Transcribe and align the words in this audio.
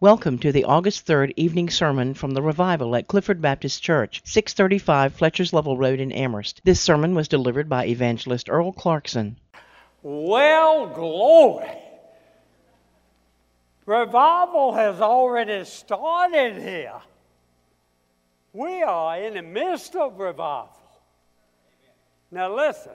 Welcome 0.00 0.38
to 0.38 0.52
the 0.52 0.62
August 0.62 1.08
3rd 1.08 1.32
evening 1.36 1.70
sermon 1.70 2.14
from 2.14 2.30
the 2.30 2.40
revival 2.40 2.94
at 2.94 3.08
Clifford 3.08 3.42
Baptist 3.42 3.82
Church, 3.82 4.22
635 4.24 5.12
Fletcher's 5.12 5.52
Level 5.52 5.76
Road 5.76 5.98
in 5.98 6.12
Amherst. 6.12 6.60
This 6.62 6.80
sermon 6.80 7.16
was 7.16 7.26
delivered 7.26 7.68
by 7.68 7.86
evangelist 7.86 8.48
Earl 8.48 8.70
Clarkson. 8.70 9.40
Well, 10.04 10.86
glory. 10.86 11.66
Revival 13.86 14.72
has 14.74 15.00
already 15.00 15.64
started 15.64 16.62
here. 16.62 17.00
We 18.52 18.84
are 18.84 19.18
in 19.18 19.34
the 19.34 19.42
midst 19.42 19.96
of 19.96 20.20
revival. 20.20 20.78
Now, 22.30 22.54
listen, 22.54 22.92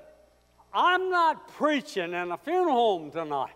I'm 0.73 1.09
not 1.09 1.49
preaching 1.49 2.13
in 2.13 2.31
a 2.31 2.37
funeral 2.37 2.75
home 2.75 3.11
tonight. 3.11 3.51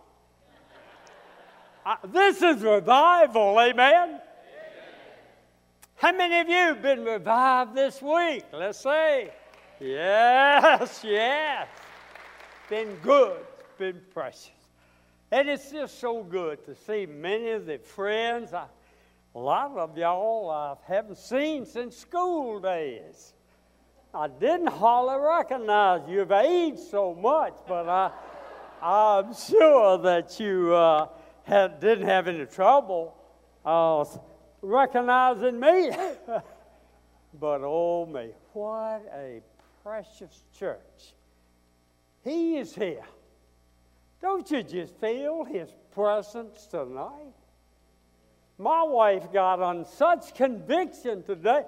This 2.03 2.41
is 2.41 2.61
revival, 2.63 3.59
amen? 3.59 4.19
How 5.95 6.11
many 6.11 6.39
of 6.39 6.49
you 6.49 6.55
have 6.55 6.81
been 6.81 7.03
revived 7.03 7.75
this 7.75 8.01
week? 8.01 8.43
Let's 8.51 8.79
say. 8.79 9.31
Yes, 9.79 11.01
yes. 11.03 11.67
Been 12.69 12.95
good, 12.95 13.39
been 13.77 14.01
precious. 14.13 14.51
And 15.31 15.47
it's 15.47 15.71
just 15.71 15.99
so 15.99 16.23
good 16.23 16.65
to 16.65 16.75
see 16.75 17.05
many 17.05 17.51
of 17.51 17.65
the 17.65 17.77
friends. 17.77 18.53
I, 18.53 18.65
a 19.35 19.39
lot 19.39 19.71
of 19.77 19.97
y'all 19.97 20.49
I 20.49 20.75
haven't 20.91 21.17
seen 21.17 21.65
since 21.65 21.95
school 21.95 22.59
days. 22.59 23.33
I 24.13 24.27
didn't 24.27 24.67
hardly 24.67 25.25
recognize 25.25 26.01
you. 26.09 26.19
You've 26.19 26.31
aged 26.31 26.79
so 26.79 27.13
much, 27.13 27.53
but 27.67 27.87
I, 27.87 28.11
I'm 28.81 29.33
sure 29.33 29.97
that 29.99 30.39
you 30.39 30.73
uh, 30.73 31.07
had, 31.47 31.79
didn't 31.79 32.07
have 32.07 32.27
any 32.27 32.45
trouble 32.45 33.15
uh, 33.65 34.03
recognizing 34.61 35.59
me. 35.59 35.91
but 37.39 37.61
oh 37.63 38.05
me, 38.05 38.31
what 38.51 39.01
a 39.15 39.41
precious 39.81 40.43
church. 40.59 41.13
He 42.23 42.57
is 42.57 42.75
here. 42.75 43.05
Don't 44.21 44.49
you 44.51 44.61
just 44.61 44.99
feel 44.99 45.45
his 45.45 45.69
presence 45.93 46.67
tonight? 46.67 47.33
My 48.57 48.83
wife 48.83 49.31
got 49.31 49.61
on 49.61 49.85
such 49.85 50.33
conviction 50.35 51.23
today. 51.23 51.63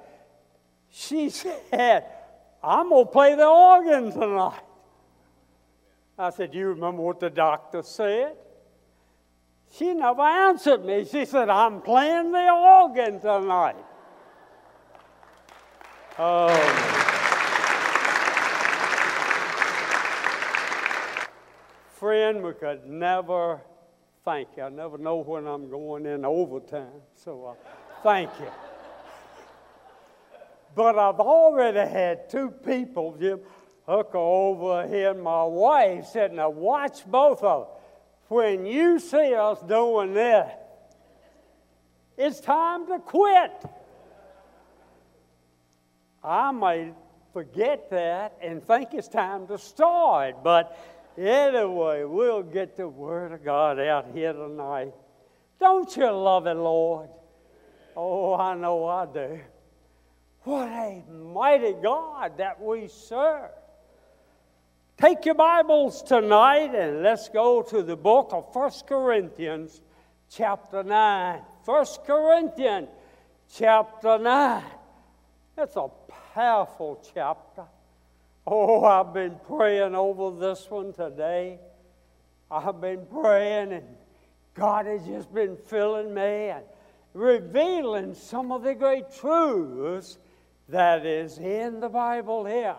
She 0.90 1.30
said, 1.30 2.03
I'm 2.62 2.90
going 2.90 3.06
to 3.06 3.12
play 3.12 3.36
the 3.36 3.48
organ 3.48 4.12
tonight. 4.12 4.59
I 6.18 6.31
said, 6.31 6.52
Do 6.52 6.58
you 6.58 6.68
remember 6.70 7.02
what 7.02 7.22
the 7.22 7.30
doctor 7.30 7.81
said? 7.81 8.36
She 9.72 9.94
never 9.94 10.22
answered 10.22 10.84
me. 10.84 11.06
She 11.06 11.25
said, 11.25 11.50
I'm 11.50 11.81
playing 11.81 12.31
the 12.31 12.52
organ 12.52 13.20
tonight. 13.20 13.75
Oh. 16.17 17.00
Friend, 21.92 22.44
we 22.44 22.53
could 22.53 22.86
never 22.88 23.62
thank 24.25 24.50
you. 24.58 24.64
I 24.64 24.70
never 24.70 24.97
know 24.97 25.17
when 25.17 25.45
I'm 25.45 25.70
going 25.70 26.06
in 26.06 26.25
overtime, 26.25 27.02
so 27.16 27.45
uh, 27.45 27.53
thank 28.03 28.30
you. 28.40 28.47
But 30.75 30.97
I've 30.97 31.20
already 31.20 31.90
had 31.90 32.30
two 32.30 32.52
people, 32.52 33.17
Jim 33.20 33.40
Hooker 33.86 34.17
over 34.17 34.88
here, 34.88 35.12
and 35.12 35.22
my 35.22 35.44
wife 35.44 36.06
said, 36.06 36.34
Now 36.34 36.50
watch 36.50 37.06
both 37.06 37.44
of 37.44 37.67
them 37.67 37.78
when 38.30 38.66
you 38.66 38.99
see 38.99 39.33
us 39.33 39.59
doing 39.67 40.13
this, 40.13 40.49
it's 42.17 42.39
time 42.39 42.88
to 42.88 42.99
quit. 42.99 43.52
I 46.23 46.52
may 46.52 46.91
forget 47.33 47.89
that 47.89 48.38
and 48.41 48.66
think 48.66 48.94
it's 48.94 49.07
time 49.07 49.47
to 49.47 49.57
start, 49.57 50.44
but 50.44 50.78
anyway, 51.18 52.03
we'll 52.03 52.44
get 52.44 52.78
the 52.78 52.88
Word 52.88 53.31
of 53.31 53.44
God 53.44 53.79
out 53.79 54.07
here 54.13 54.34
tonight. 54.34 54.94
Don't 55.59 55.95
you 55.97 56.09
love 56.12 56.47
it, 56.47 56.56
Lord? 56.56 57.09
Oh, 57.95 58.35
I 58.35 58.56
know 58.56 58.85
I 58.85 59.06
do. 59.06 59.39
What 60.44 60.68
a 60.68 61.03
mighty 61.12 61.73
God 61.73 62.38
that 62.38 62.62
we 62.62 62.88
serve. 62.88 63.51
Take 65.00 65.24
your 65.24 65.36
Bibles 65.36 66.04
tonight 66.04 66.76
and 66.76 67.02
let's 67.02 67.30
go 67.30 67.62
to 67.62 67.82
the 67.82 67.96
book 67.96 68.32
of 68.34 68.54
1 68.54 68.72
Corinthians, 68.86 69.80
chapter 70.30 70.84
9. 70.84 71.40
1 71.64 71.86
Corinthians, 72.06 72.90
chapter 73.50 74.18
9. 74.18 74.62
It's 75.58 75.78
a 75.78 75.88
powerful 76.34 77.02
chapter. 77.14 77.64
Oh, 78.46 78.84
I've 78.84 79.14
been 79.14 79.38
praying 79.48 79.96
over 79.96 80.38
this 80.38 80.70
one 80.70 80.92
today. 80.92 81.62
I've 82.52 82.81
been 82.81 83.06
praying, 83.06 83.72
and 83.72 83.86
God 84.54 84.86
has 84.86 85.06
just 85.06 85.34
been 85.34 85.56
filling 85.56 86.14
me 86.14 86.50
and 86.50 86.66
revealing 87.14 88.16
some 88.16 88.52
of 88.52 88.64
the 88.64 88.76
great 88.76 89.10
truths 89.18 90.18
that 90.68 91.06
is 91.06 91.38
in 91.38 91.80
the 91.80 91.88
Bible 91.88 92.44
here. 92.44 92.76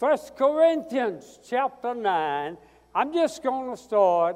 1 0.00 0.18
Corinthians 0.34 1.38
chapter 1.46 1.94
9. 1.94 2.56
I'm 2.94 3.12
just 3.12 3.42
going 3.42 3.70
to 3.70 3.76
start 3.76 4.34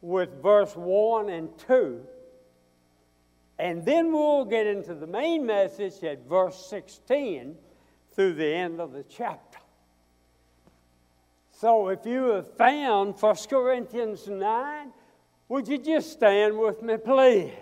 with 0.00 0.42
verse 0.42 0.74
1 0.74 1.28
and 1.28 1.50
2. 1.58 2.00
And 3.58 3.84
then 3.84 4.10
we'll 4.10 4.46
get 4.46 4.66
into 4.66 4.94
the 4.94 5.06
main 5.06 5.44
message 5.44 6.02
at 6.02 6.26
verse 6.26 6.56
16 6.70 7.56
through 8.14 8.32
the 8.34 8.46
end 8.46 8.80
of 8.80 8.92
the 8.92 9.02
chapter. 9.02 9.58
So 11.52 11.88
if 11.88 12.06
you 12.06 12.28
have 12.28 12.56
found 12.56 13.16
1 13.20 13.36
Corinthians 13.50 14.26
9, 14.26 14.92
would 15.50 15.68
you 15.68 15.76
just 15.76 16.12
stand 16.12 16.58
with 16.58 16.82
me, 16.82 16.96
please? 16.96 17.52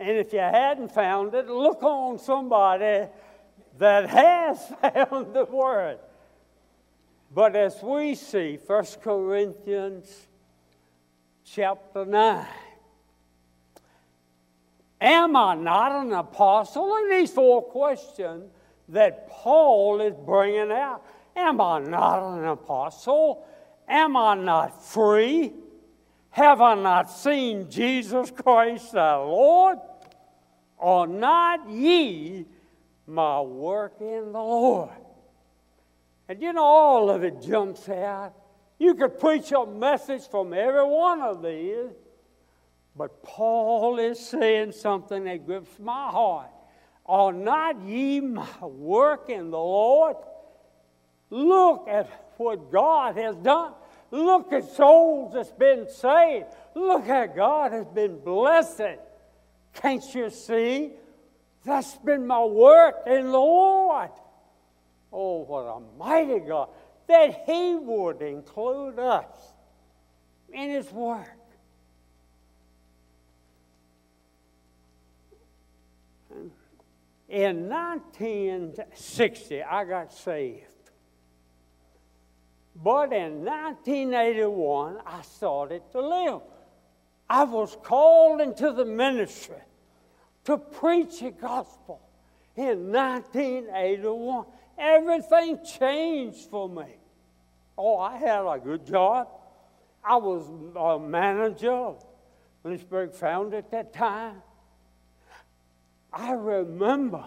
And 0.00 0.16
if 0.16 0.32
you 0.32 0.40
hadn't 0.40 0.90
found 0.90 1.32
it, 1.36 1.46
look 1.48 1.84
on 1.84 2.18
somebody 2.18 3.06
that 3.80 4.10
has 4.10 4.58
found 4.82 5.34
the 5.34 5.46
Word. 5.46 5.98
But 7.34 7.56
as 7.56 7.82
we 7.82 8.14
see, 8.14 8.58
1 8.64 8.84
Corinthians 9.02 10.28
chapter 11.44 12.04
9, 12.04 12.46
am 15.00 15.36
I 15.36 15.54
not 15.54 16.04
an 16.04 16.12
apostle? 16.12 16.94
And 16.94 17.10
these 17.10 17.32
four 17.32 17.62
questions 17.62 18.50
that 18.90 19.28
Paul 19.30 20.00
is 20.00 20.14
bringing 20.26 20.72
out. 20.72 21.02
Am 21.34 21.60
I 21.60 21.78
not 21.78 22.36
an 22.36 22.44
apostle? 22.44 23.46
Am 23.88 24.16
I 24.16 24.34
not 24.34 24.84
free? 24.84 25.52
Have 26.30 26.60
I 26.60 26.74
not 26.74 27.10
seen 27.10 27.70
Jesus 27.70 28.30
Christ 28.30 28.92
the 28.92 28.98
Lord? 28.98 29.78
Are 30.78 31.06
not 31.06 31.70
ye 31.70 32.46
my 33.10 33.40
work 33.40 33.94
in 34.00 34.32
the 34.32 34.38
Lord. 34.38 34.90
And 36.28 36.40
you 36.40 36.52
know, 36.52 36.62
all 36.62 37.10
of 37.10 37.24
it 37.24 37.42
jumps 37.42 37.88
out. 37.88 38.34
You 38.78 38.94
could 38.94 39.18
preach 39.18 39.52
a 39.52 39.66
message 39.66 40.28
from 40.30 40.54
every 40.54 40.84
one 40.84 41.20
of 41.20 41.42
these, 41.42 41.90
but 42.96 43.22
Paul 43.22 43.98
is 43.98 44.18
saying 44.18 44.72
something 44.72 45.24
that 45.24 45.44
grips 45.44 45.78
my 45.78 46.08
heart. 46.08 46.50
Are 47.04 47.32
not 47.32 47.82
ye 47.82 48.20
my 48.20 48.64
work 48.64 49.28
in 49.28 49.50
the 49.50 49.58
Lord? 49.58 50.16
Look 51.30 51.88
at 51.88 52.08
what 52.36 52.70
God 52.70 53.16
has 53.16 53.34
done. 53.36 53.74
Look 54.12 54.52
at 54.52 54.64
souls 54.70 55.34
that's 55.34 55.52
been 55.52 55.88
saved. 55.88 56.46
Look 56.74 57.08
at 57.08 57.34
God 57.34 57.72
has 57.72 57.86
been 57.86 58.18
blessed. 58.20 58.98
Can't 59.74 60.14
you 60.14 60.30
see 60.30 60.92
that's 61.64 61.96
been 61.98 62.26
my 62.26 62.44
work 62.44 63.02
in 63.06 63.26
the 63.26 63.32
Lord. 63.32 64.10
Oh, 65.12 65.42
what 65.42 65.62
a 65.62 65.80
mighty 65.98 66.40
God 66.40 66.70
that 67.06 67.42
He 67.46 67.74
would 67.74 68.22
include 68.22 68.98
us 68.98 69.26
in 70.52 70.70
His 70.70 70.90
work. 70.92 71.36
In 77.28 77.68
1960, 77.68 79.62
I 79.62 79.84
got 79.84 80.12
saved. 80.12 80.64
But 82.82 83.12
in 83.12 83.44
1981, 83.44 84.98
I 85.06 85.22
started 85.22 85.82
to 85.92 86.00
live. 86.00 86.40
I 87.28 87.44
was 87.44 87.76
called 87.82 88.40
into 88.40 88.72
the 88.72 88.84
ministry 88.84 89.60
to 90.44 90.58
preach 90.58 91.20
the 91.20 91.30
gospel 91.30 92.00
in 92.56 92.92
1981. 92.92 94.46
Everything 94.78 95.58
changed 95.64 96.48
for 96.50 96.68
me. 96.68 96.96
Oh, 97.76 97.98
I 97.98 98.16
had 98.16 98.40
a 98.40 98.60
good 98.62 98.86
job. 98.86 99.28
I 100.04 100.16
was 100.16 100.46
a 100.76 100.98
manager 100.98 101.72
of 101.72 102.04
Lynchburg 102.64 103.12
Foundry 103.14 103.58
at 103.58 103.70
that 103.70 103.92
time. 103.92 104.42
I 106.12 106.32
remember 106.32 107.24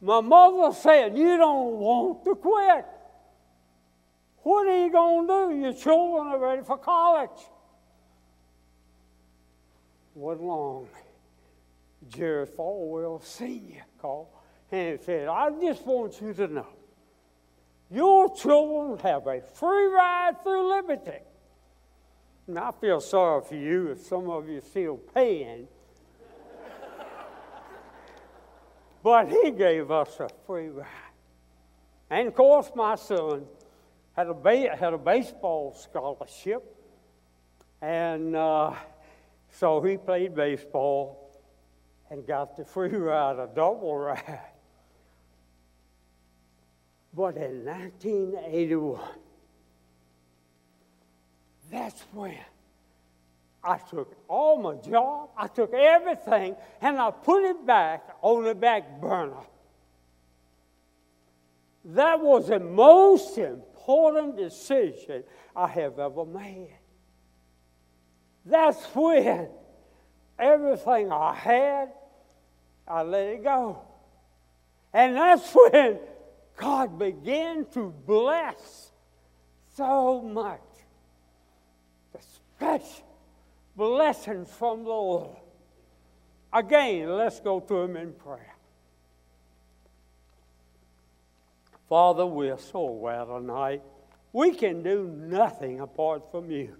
my 0.00 0.20
mother 0.20 0.74
said, 0.74 1.16
You 1.16 1.36
don't 1.36 1.78
want 1.78 2.24
to 2.24 2.34
quit. 2.34 2.84
What 4.42 4.66
are 4.66 4.84
you 4.84 4.90
going 4.90 5.28
to 5.28 5.54
do? 5.54 5.60
Your 5.60 5.72
children 5.72 6.26
are 6.26 6.38
ready 6.38 6.62
for 6.62 6.76
college. 6.76 7.30
What 10.14 10.40
long? 10.40 10.88
Jerry 12.14 12.46
Falwell 12.46 13.22
Sr. 13.22 13.84
called 14.00 14.28
and 14.70 15.00
said, 15.00 15.28
I 15.28 15.50
just 15.60 15.86
want 15.86 16.20
you 16.20 16.32
to 16.34 16.48
know 16.48 16.66
your 17.90 18.34
children 18.34 18.98
have 19.00 19.26
a 19.26 19.40
free 19.40 19.86
ride 19.86 20.42
through 20.42 20.70
liberty. 20.70 21.18
And 22.46 22.58
I 22.58 22.70
feel 22.72 23.00
sorry 23.00 23.44
for 23.44 23.54
you 23.54 23.92
if 23.92 24.00
some 24.00 24.30
of 24.30 24.48
you 24.48 24.60
still 24.60 24.96
paying. 24.96 25.68
but 29.02 29.28
he 29.28 29.50
gave 29.50 29.90
us 29.90 30.18
a 30.20 30.28
free 30.46 30.68
ride. 30.68 30.86
And 32.08 32.28
of 32.28 32.34
course, 32.34 32.70
my 32.74 32.94
son 32.94 33.44
had 34.16 34.26
a, 34.26 34.34
ba- 34.34 34.76
had 34.76 34.94
a 34.94 34.98
baseball 34.98 35.74
scholarship. 35.74 36.62
And 37.80 38.34
uh, 38.34 38.74
so 39.50 39.82
he 39.82 39.98
played 39.98 40.34
baseball 40.34 41.22
and 42.12 42.26
got 42.26 42.58
the 42.58 42.64
free 42.64 42.90
ride, 42.90 43.38
a 43.38 43.48
double 43.54 43.96
ride. 43.96 44.40
But 47.14 47.38
in 47.38 47.64
1981, 47.64 49.00
that's 51.70 52.02
when 52.12 52.36
I 53.64 53.78
took 53.78 54.14
all 54.28 54.60
my 54.60 54.74
job, 54.74 55.30
I 55.38 55.46
took 55.46 55.72
everything, 55.72 56.54
and 56.82 56.98
I 56.98 57.10
put 57.12 57.44
it 57.44 57.66
back 57.66 58.02
on 58.20 58.44
the 58.44 58.54
back 58.54 59.00
burner. 59.00 59.46
That 61.86 62.20
was 62.20 62.48
the 62.48 62.60
most 62.60 63.38
important 63.38 64.36
decision 64.36 65.24
I 65.56 65.66
have 65.66 65.98
ever 65.98 66.26
made. 66.26 66.76
That's 68.44 68.84
when 68.94 69.48
everything 70.38 71.10
I 71.10 71.34
had, 71.34 71.92
I 72.86 73.02
let 73.02 73.26
it 73.26 73.44
go. 73.44 73.82
And 74.92 75.16
that's 75.16 75.52
when 75.54 75.98
God 76.56 76.98
began 76.98 77.64
to 77.72 77.92
bless 78.06 78.92
so 79.76 80.20
much. 80.22 80.60
The 82.12 82.18
special 82.56 83.06
blessings 83.76 84.50
from 84.50 84.84
the 84.84 84.90
Lord. 84.90 85.36
Again, 86.52 87.08
let's 87.16 87.40
go 87.40 87.60
to 87.60 87.74
Him 87.78 87.96
in 87.96 88.12
prayer. 88.12 88.54
Father, 91.88 92.26
we're 92.26 92.58
so 92.58 92.84
well 92.84 93.26
tonight. 93.26 93.82
We 94.32 94.54
can 94.54 94.82
do 94.82 95.08
nothing 95.08 95.80
apart 95.80 96.30
from 96.30 96.50
you. 96.50 96.76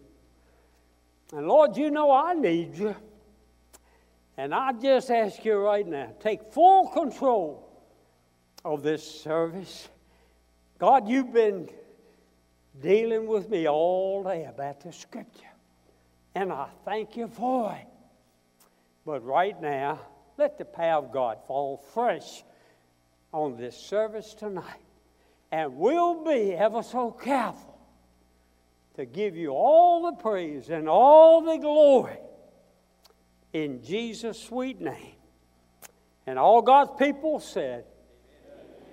And 1.33 1.47
Lord, 1.47 1.77
you 1.77 1.91
know 1.91 2.11
I 2.11 2.35
need 2.35 2.77
you. 2.77 2.95
And 4.37 4.55
I 4.55 4.73
just 4.73 5.11
ask 5.11 5.45
you 5.45 5.57
right 5.57 5.87
now 5.87 6.11
take 6.21 6.53
full 6.53 6.89
control 6.89 7.69
of 8.65 8.83
this 8.83 9.03
service. 9.03 9.89
God, 10.79 11.09
you've 11.09 11.33
been 11.33 11.69
dealing 12.81 13.27
with 13.27 13.51
me 13.51 13.69
all 13.69 14.23
day 14.25 14.45
about 14.45 14.81
the 14.81 14.93
scripture. 14.93 15.45
And 16.35 16.53
I 16.53 16.69
thank 16.85 17.17
you 17.17 17.29
for 17.29 17.73
it. 17.73 17.87
But 19.05 19.25
right 19.25 19.61
now, 19.61 20.01
let 20.39 20.57
the 20.59 20.65
power 20.65 21.05
of 21.05 21.13
God 21.13 21.39
fall 21.47 21.77
fresh 21.93 22.43
on 23.33 23.57
this 23.57 23.77
service 23.77 24.33
tonight. 24.33 24.81
And 25.51 25.77
we'll 25.77 26.25
be 26.25 26.55
ever 26.55 26.83
so 26.83 27.11
careful 27.11 27.79
to 28.97 29.05
give 29.05 29.37
you 29.37 29.51
all 29.51 30.11
the 30.11 30.23
praise 30.23 30.71
and 30.71 30.89
all 30.89 31.43
the 31.43 31.59
glory 31.59 32.19
in 33.53 33.83
Jesus' 33.83 34.41
sweet 34.41 34.81
name. 34.81 35.15
And 36.27 36.39
all 36.39 36.63
God's 36.63 36.93
people 36.99 37.41
said, 37.41 37.85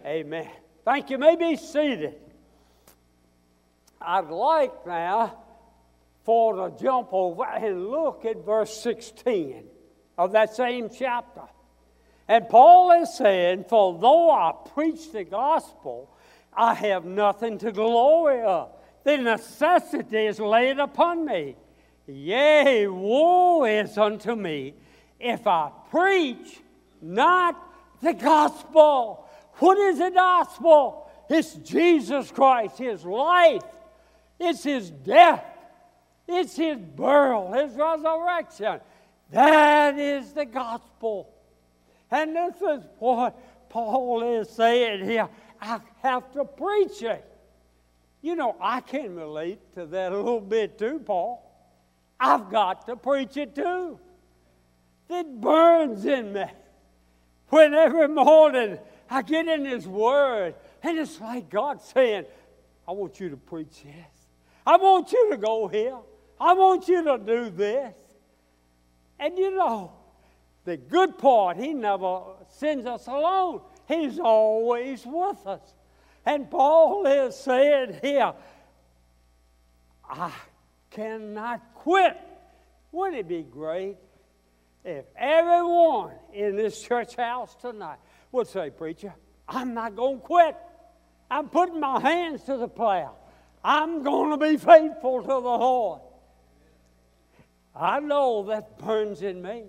Amen. 0.06 0.44
Amen. 0.46 0.52
Thank 0.86 1.10
you. 1.10 1.16
you 1.16 1.20
may 1.20 1.36
be 1.36 1.56
seated. 1.56 2.16
I'd 4.02 4.28
like 4.28 4.88
now 4.88 5.38
for 6.24 6.70
to 6.70 6.82
jump 6.82 7.10
over 7.12 7.46
and 7.46 7.90
look 7.90 8.26
at 8.26 8.46
verse 8.46 8.76
16 8.82 9.64
of 10.18 10.32
that 10.32 10.56
same 10.56 10.90
chapter. 10.90 11.42
And 12.28 12.48
Paul 12.48 13.02
is 13.02 13.14
saying, 13.16 13.66
For 13.68 13.98
though 13.98 14.32
I 14.32 14.54
preach 14.74 15.12
the 15.12 15.24
gospel, 15.24 16.10
I 16.54 16.74
have 16.74 17.06
nothing 17.06 17.58
to 17.60 17.72
glory 17.72 18.42
of. 18.44 18.70
The 19.04 19.18
necessity 19.18 20.28
is 20.28 20.40
laid 20.40 20.78
upon 20.78 21.26
me. 21.26 21.56
Yea, 22.10 22.88
woe 22.88 23.66
is 23.66 23.98
unto 23.98 24.36
me 24.36 24.74
if 25.20 25.46
I 25.46 25.72
preach 25.92 26.60
not 27.02 27.56
the 28.02 28.14
gospel. 28.14 29.28
What 29.56 29.78
is 29.78 30.00
the 30.00 30.10
gospel? 30.10 31.10
It's 31.30 31.54
Jesus 31.56 32.32
Christ, 32.32 32.80
His 32.80 33.06
life, 33.06 33.64
it's 34.40 34.64
His 34.64 34.90
death, 34.90 35.46
it's 36.28 36.56
His 36.56 36.80
burial, 36.80 37.54
His 37.54 37.74
resurrection. 37.74 38.80
That 39.32 40.00
is 40.00 40.34
the 40.34 40.46
gospel. 40.46 41.30
And 42.10 42.36
this 42.36 42.56
is 42.56 42.84
what 42.98 43.70
Paul 43.70 44.24
is 44.24 44.50
saying 44.50 45.06
here. 45.06 45.30
I 45.62 45.80
have 46.02 46.32
to 46.34 46.46
preach 46.46 47.04
it. 47.04 47.24
You 48.22 48.36
know, 48.36 48.56
I 48.60 48.82
can 48.82 49.16
relate 49.16 49.74
to 49.76 49.86
that 49.86 50.12
a 50.12 50.16
little 50.18 50.42
bit 50.42 50.80
too, 50.80 51.00
Paul. 51.06 51.49
I've 52.20 52.50
got 52.50 52.86
to 52.88 52.96
preach 52.96 53.38
it 53.38 53.56
too. 53.56 54.00
It 55.10 55.42
burns 55.42 56.06
in 56.06 56.34
me. 56.34 56.46
When 57.48 57.74
every 57.74 58.08
morning 58.08 58.78
I 59.10 59.22
get 59.22 59.48
in 59.48 59.66
His 59.66 59.88
Word, 59.88 60.56
and 60.84 61.00
it's 61.00 61.20
like 61.20 61.50
God 61.50 61.82
saying, 61.82 62.26
I 62.88 62.92
want 62.92 63.20
you 63.20 63.30
to 63.30 63.38
preach 63.38 63.84
this. 63.84 64.28
I 64.66 64.78
want 64.78 65.12
you 65.12 65.30
to 65.32 65.38
go 65.38 65.68
here. 65.68 65.98
I 66.40 66.54
want 66.54 66.88
you 66.88 67.04
to 67.04 67.18
do 67.18 67.50
this. 67.50 67.96
And 69.20 69.38
you 69.38 69.56
know, 69.56 69.92
the 70.66 70.78
good 70.78 71.18
part, 71.18 71.58
He 71.58 71.74
never 71.74 72.22
sends 72.48 72.86
us 72.86 73.08
alone, 73.08 73.62
He's 73.88 74.20
always 74.20 75.06
with 75.06 75.48
us. 75.48 75.74
And 76.26 76.50
Paul 76.50 77.08
is 77.08 77.36
saying 77.36 78.00
here, 78.04 78.34
I 80.08 80.32
cannot 80.92 81.69
quit. 81.80 82.18
Wouldn't 82.92 83.18
it 83.18 83.28
be 83.28 83.44
great 83.44 83.98
if 84.84 85.06
everyone 85.16 86.12
in 86.34 86.56
this 86.56 86.82
church 86.82 87.16
house 87.16 87.56
tonight 87.56 88.00
would 88.32 88.48
say, 88.48 88.70
Preacher, 88.70 89.14
I'm 89.48 89.74
not 89.74 89.96
going 89.96 90.20
to 90.20 90.26
quit. 90.26 90.56
I'm 91.32 91.50
putting 91.50 91.80
my 91.80 92.00
hands 92.00 92.44
to 92.44 92.58
the 92.58 92.68
plow. 92.68 93.16
I'm 93.64 94.04
going 94.04 94.32
to 94.32 94.38
be 94.38 94.58
faithful 94.58 95.22
to 95.22 95.28
the 95.28 95.40
Lord. 95.40 96.02
I 97.76 98.00
know 98.00 98.44
that 98.44 98.80
burns 98.80 99.22
in 99.22 99.42
me. 99.42 99.66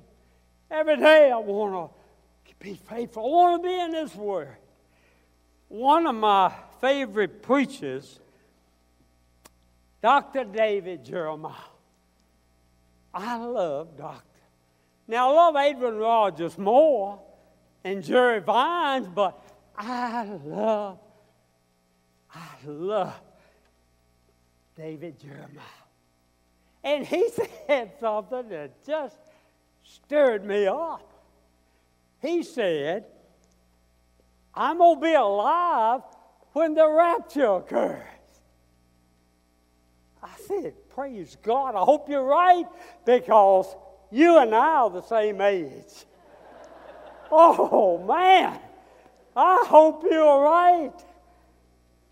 Every 0.71 0.97
day 0.97 1.31
I 1.31 1.37
want 1.37 1.93
to 2.47 2.55
be 2.59 2.75
faithful. 2.75 3.25
I 3.25 3.29
want 3.29 3.63
to 3.63 3.69
be 3.69 3.81
in 3.81 3.91
this 3.91 4.15
Word. 4.15 4.57
One 5.69 6.07
of 6.07 6.15
my 6.15 6.53
favorite 6.81 7.43
preachers, 7.43 8.19
Dr. 10.03 10.45
David 10.45 11.05
Jeremiah. 11.05 11.70
I 13.13 13.37
love 13.37 13.97
Doctor. 13.97 14.25
Now, 15.09 15.31
I 15.31 15.35
love 15.35 15.57
Adrian 15.57 15.97
Rogers 15.97 16.57
more 16.57 17.21
and 17.83 18.03
Jerry 18.03 18.41
Vines, 18.41 19.09
but 19.09 19.43
I 19.77 20.25
love, 20.45 20.99
I 22.33 22.49
love 22.67 23.21
David 24.77 25.19
Jeremiah. 25.19 25.81
And 26.85 27.07
he 27.07 27.29
said 27.67 27.93
something 27.99 28.49
that 28.51 28.85
just 28.85 29.17
stirred 29.83 30.45
me 30.45 30.67
up. 30.67 31.13
He 32.21 32.43
said, 32.43 33.07
I'm 34.55 34.79
going 34.79 34.97
to 34.97 35.01
be 35.01 35.15
alive 35.15 36.03
when 36.53 36.75
the 36.75 36.89
rapture 36.89 37.57
occurs. 37.57 38.03
I 40.23 40.37
said, 40.47 40.75
Praise 41.01 41.39
God. 41.43 41.77
I 41.77 41.79
hope 41.79 42.11
you're 42.11 42.27
right 42.27 42.67
because 43.07 43.75
you 44.11 44.37
and 44.37 44.55
I 44.55 44.83
are 44.83 44.91
the 44.91 45.01
same 45.01 45.41
age. 45.41 46.05
oh, 47.33 48.05
man. 48.07 48.61
I 49.35 49.65
hope 49.67 50.05
you're 50.05 50.43
right. 50.43 50.93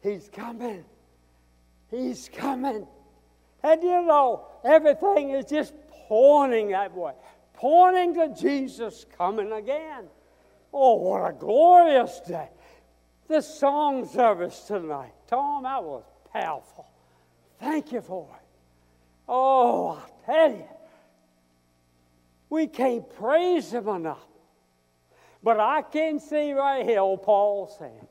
He's 0.02 0.30
coming. 0.32 0.86
He's 1.90 2.30
coming. 2.32 2.86
And 3.62 3.82
you 3.82 4.06
know, 4.06 4.46
everything 4.64 5.32
is 5.32 5.44
just 5.44 5.74
pointing 6.08 6.70
that 6.70 6.96
way, 6.96 7.12
pointing 7.52 8.14
to 8.14 8.34
Jesus 8.40 9.04
coming 9.18 9.52
again. 9.52 10.04
Oh, 10.72 10.94
what 10.94 11.28
a 11.28 11.34
glorious 11.34 12.22
day. 12.26 12.48
This 13.28 13.46
song 13.46 14.08
service 14.08 14.60
tonight, 14.60 15.12
Tom, 15.26 15.64
that 15.64 15.84
was 15.84 16.04
powerful. 16.32 16.86
Thank 17.60 17.92
you 17.92 18.00
for 18.00 18.26
it. 18.34 18.47
Oh, 19.28 19.90
I 19.90 20.26
tell 20.26 20.50
you, 20.52 20.68
we 22.48 22.66
can't 22.66 23.08
praise 23.16 23.72
him 23.72 23.88
enough. 23.88 24.26
But 25.42 25.60
I 25.60 25.82
can 25.82 26.18
see 26.18 26.52
right 26.52 26.84
here, 26.84 27.00
old 27.00 27.22
Paul 27.22 27.74
saying, 27.78 28.08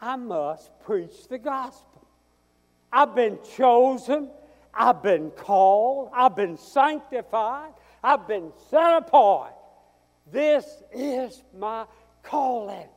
I 0.00 0.16
must 0.16 0.70
preach 0.80 1.28
the 1.28 1.38
gospel. 1.38 2.06
I've 2.92 3.14
been 3.14 3.38
chosen, 3.56 4.30
I've 4.72 5.02
been 5.02 5.30
called, 5.30 6.10
I've 6.14 6.36
been 6.36 6.58
sanctified, 6.58 7.72
I've 8.04 8.28
been 8.28 8.52
set 8.70 8.96
apart. 8.98 9.54
This 10.30 10.82
is 10.92 11.42
my 11.58 11.86
calling. 12.22 12.88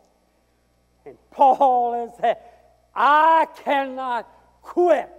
And 1.05 1.17
Paul 1.31 2.05
is 2.05 2.11
saying, 2.19 2.35
I 2.93 3.47
cannot 3.63 4.27
quit. 4.61 5.09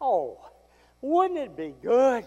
Oh, 0.00 0.49
wouldn't 1.00 1.38
it 1.38 1.56
be 1.56 1.74
good 1.82 2.24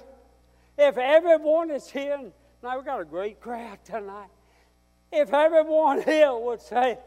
if 0.78 0.98
everyone 0.98 1.72
is 1.72 1.90
here? 1.90 2.20
Now 2.62 2.78
we've 2.78 2.86
got 2.86 3.02
a 3.02 3.06
great 3.06 3.40
crowd 3.40 3.80
tonight. 3.84 4.30
If 5.12 5.34
everyone 5.34 6.02
here 6.02 6.34
would 6.36 6.62
say, 6.62 6.98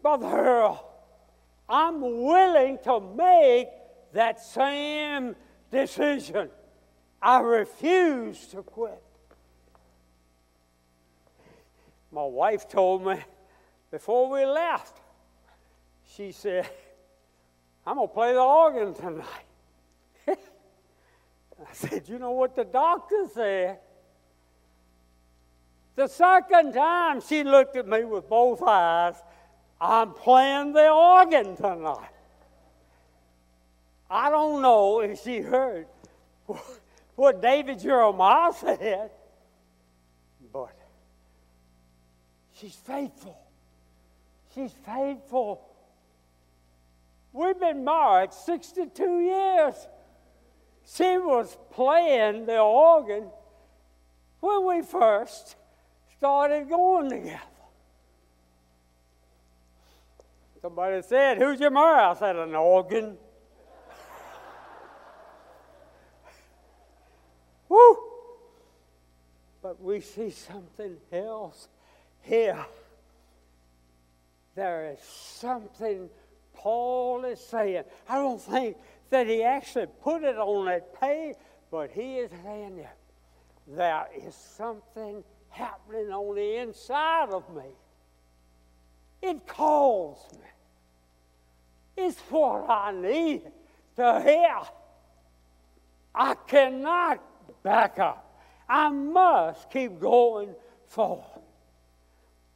Brother 0.00 0.26
Earl, 0.26 0.88
I'm 1.68 2.00
willing 2.00 2.78
to 2.84 3.00
make 3.00 3.68
that 4.12 4.42
same 4.42 5.36
decision. 5.70 6.50
I 7.20 7.40
refuse 7.40 8.46
to 8.48 8.62
quit. 8.62 9.00
My 12.10 12.24
wife 12.24 12.68
told 12.68 13.06
me 13.06 13.16
before 13.90 14.28
we 14.28 14.44
left, 14.44 15.00
she 16.16 16.32
said, 16.32 16.68
I'm 17.86 17.96
going 17.96 18.08
to 18.08 18.14
play 18.14 18.32
the 18.32 18.40
organ 18.40 18.92
tonight. 18.92 19.51
I 21.68 21.72
said, 21.72 22.08
You 22.08 22.18
know 22.18 22.32
what 22.32 22.54
the 22.56 22.64
doctor 22.64 23.26
said? 23.32 23.78
The 25.94 26.08
second 26.08 26.72
time 26.72 27.20
she 27.20 27.44
looked 27.44 27.76
at 27.76 27.86
me 27.86 28.04
with 28.04 28.28
both 28.28 28.62
eyes, 28.62 29.14
I'm 29.80 30.12
playing 30.14 30.72
the 30.72 30.90
organ 30.90 31.56
tonight. 31.56 32.08
I 34.08 34.30
don't 34.30 34.62
know 34.62 35.00
if 35.00 35.22
she 35.22 35.40
heard 35.40 35.86
what 37.14 37.42
David 37.42 37.80
Jeremiah 37.80 38.52
said, 38.52 39.10
but 40.52 40.76
she's 42.54 42.74
faithful. 42.74 43.38
She's 44.54 44.72
faithful. 44.84 45.62
We've 47.32 47.58
been 47.58 47.84
married 47.84 48.32
62 48.34 49.20
years. 49.20 49.74
She 50.84 51.18
was 51.18 51.56
playing 51.70 52.46
the 52.46 52.58
organ 52.58 53.28
when 54.40 54.66
we 54.66 54.82
first 54.82 55.54
started 56.18 56.68
going 56.68 57.10
together. 57.10 57.40
Somebody 60.60 61.02
said, 61.02 61.38
Who's 61.38 61.58
your 61.58 61.70
mother? 61.70 61.98
I 61.98 62.14
said, 62.14 62.36
An 62.36 62.54
organ. 62.54 63.16
Woo! 67.68 67.96
But 69.60 69.82
we 69.82 70.00
see 70.00 70.30
something 70.30 70.96
else 71.12 71.66
here. 72.20 72.64
There 74.54 74.92
is 74.92 75.00
something 75.00 76.08
Paul 76.54 77.24
is 77.24 77.40
saying. 77.40 77.84
I 78.08 78.16
don't 78.16 78.40
think 78.40 78.76
that 79.12 79.26
he 79.26 79.42
actually 79.42 79.86
put 80.02 80.24
it 80.24 80.36
on 80.36 80.64
that 80.66 80.98
page, 80.98 81.36
but 81.70 81.90
he 81.90 82.16
is 82.16 82.30
saying 82.42 82.76
there, 82.76 82.94
there 83.68 84.06
is 84.26 84.34
something 84.34 85.22
happening 85.50 86.10
on 86.10 86.34
the 86.34 86.56
inside 86.56 87.28
of 87.28 87.44
me. 87.54 87.76
It 89.20 89.46
calls 89.46 90.18
me. 90.32 90.48
It's 91.94 92.18
what 92.30 92.68
I 92.70 92.90
need 92.90 93.42
to 93.96 94.22
hear. 94.22 94.60
I 96.14 96.34
cannot 96.46 97.22
back 97.62 97.98
up. 97.98 98.40
I 98.66 98.88
must 98.88 99.70
keep 99.70 100.00
going 100.00 100.54
forward. 100.86 101.42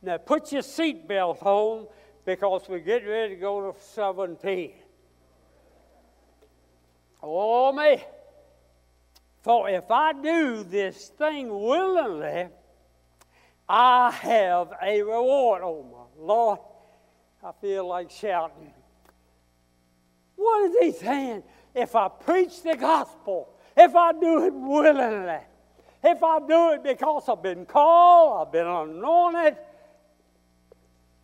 Now 0.00 0.16
put 0.16 0.52
your 0.52 0.62
seatbelt 0.62 1.44
on 1.44 1.86
because 2.24 2.62
we're 2.66 2.78
getting 2.78 3.08
ready 3.08 3.34
to 3.34 3.40
go 3.40 3.70
to 3.70 3.78
17. 3.78 4.72
Oh, 7.22 7.72
me. 7.72 8.04
For 9.42 9.68
if 9.70 9.90
I 9.90 10.12
do 10.12 10.64
this 10.64 11.08
thing 11.18 11.48
willingly, 11.48 12.48
I 13.68 14.10
have 14.10 14.72
a 14.82 15.02
reward. 15.02 15.62
Oh, 15.64 15.84
my 15.90 16.24
Lord. 16.24 16.58
I 17.42 17.52
feel 17.60 17.86
like 17.86 18.10
shouting. 18.10 18.72
What 20.34 20.70
is 20.70 20.76
he 20.80 21.04
saying? 21.04 21.42
If 21.74 21.94
I 21.94 22.08
preach 22.08 22.62
the 22.62 22.76
gospel, 22.76 23.50
if 23.76 23.94
I 23.94 24.12
do 24.12 24.46
it 24.46 24.54
willingly, 24.54 25.38
if 26.02 26.22
I 26.22 26.38
do 26.40 26.72
it 26.72 26.82
because 26.82 27.28
I've 27.28 27.42
been 27.42 27.66
called, 27.66 28.46
I've 28.46 28.52
been 28.52 28.66
anointed, 28.66 29.56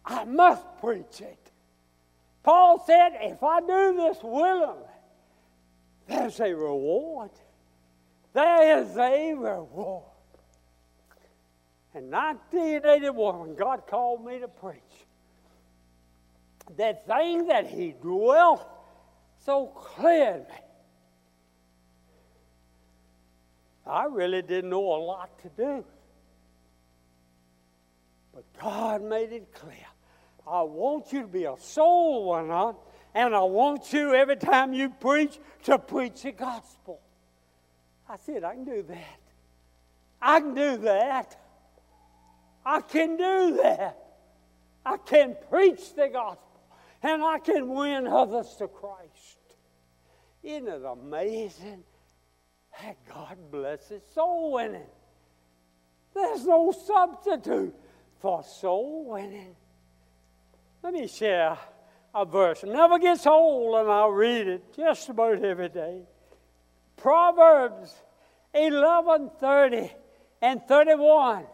I 0.05 0.25
must 0.25 0.65
preach 0.81 1.21
it. 1.21 1.51
Paul 2.43 2.83
said, 2.87 3.11
if 3.21 3.43
I 3.43 3.61
do 3.61 3.97
this 3.97 4.19
willingly, 4.23 4.92
there's 6.13 6.41
a 6.41 6.55
reward. 6.55 7.31
There 8.33 8.81
is 8.81 8.97
a 8.97 9.35
reward. 9.35 10.05
In 11.95 12.11
1981, 12.11 13.39
when 13.39 13.55
God 13.55 13.87
called 13.87 14.25
me 14.25 14.39
to 14.39 14.49
preach. 14.49 14.79
That 16.77 17.07
thing 17.07 17.49
that 17.49 17.67
He 17.67 17.95
dwelt 18.01 18.67
so 19.45 19.67
clear 19.67 20.35
in 20.35 20.41
me. 20.41 20.61
I 23.87 24.05
really 24.05 24.43
didn't 24.43 24.71
know 24.71 24.95
a 24.95 25.01
lot 25.03 25.39
to 25.43 25.51
do. 25.57 25.85
But 28.33 28.45
God 28.61 29.03
made 29.03 29.33
it 29.33 29.53
clear. 29.53 29.75
I 30.47 30.63
want 30.63 31.13
you 31.13 31.23
to 31.23 31.29
be 31.29 31.45
a 31.45 31.57
soul 31.59 32.31
winner, 32.31 32.75
and 33.15 33.35
I 33.35 33.41
want 33.41 33.93
you 33.93 34.15
every 34.15 34.37
time 34.37 34.73
you 34.73 34.89
preach 34.89 35.39
to 35.65 35.79
preach 35.79 36.23
the 36.23 36.33
gospel. 36.33 37.01
I 38.09 38.17
said, 38.17 38.45
I 38.45 38.55
can 38.55 38.65
do 38.65 38.83
that. 38.83 39.21
I 40.21 40.41
can 40.41 40.55
do 40.55 40.77
that. 40.79 41.41
I 42.65 42.81
can 42.81 43.17
do 43.17 43.59
that. 43.63 43.99
I 44.85 44.97
can 44.97 45.37
preach 45.51 45.95
the 45.95 46.09
gospel 46.09 46.61
and 47.03 47.23
I 47.23 47.39
can 47.39 47.69
win 47.69 48.07
others 48.07 48.55
to 48.59 48.69
Christ. 48.69 49.39
Isn't 50.43 50.69
it 50.69 50.83
amazing 50.85 51.85
that 52.81 52.97
God 53.09 53.37
blesses 53.51 54.03
soul 54.15 54.53
winning? 54.53 54.83
There's 56.15 56.45
no 56.45 56.73
substitute 56.73 57.75
for 58.21 58.43
soul 58.43 59.07
winning. 59.07 59.55
Let 60.83 60.95
me 60.95 61.07
share 61.07 61.59
a 62.15 62.25
verse. 62.25 62.63
It 62.63 62.71
never 62.71 62.99
gets 62.99 63.27
old, 63.27 63.77
and 63.81 63.91
I'll 63.91 64.11
read 64.11 64.47
it 64.47 64.75
just 64.77 65.09
about 65.09 65.43
every 65.43 65.69
day. 65.69 66.03
Proverbs 66.97 67.95
11 68.55 69.31
30 69.41 69.91
and 70.41 70.63
31. 70.69 71.45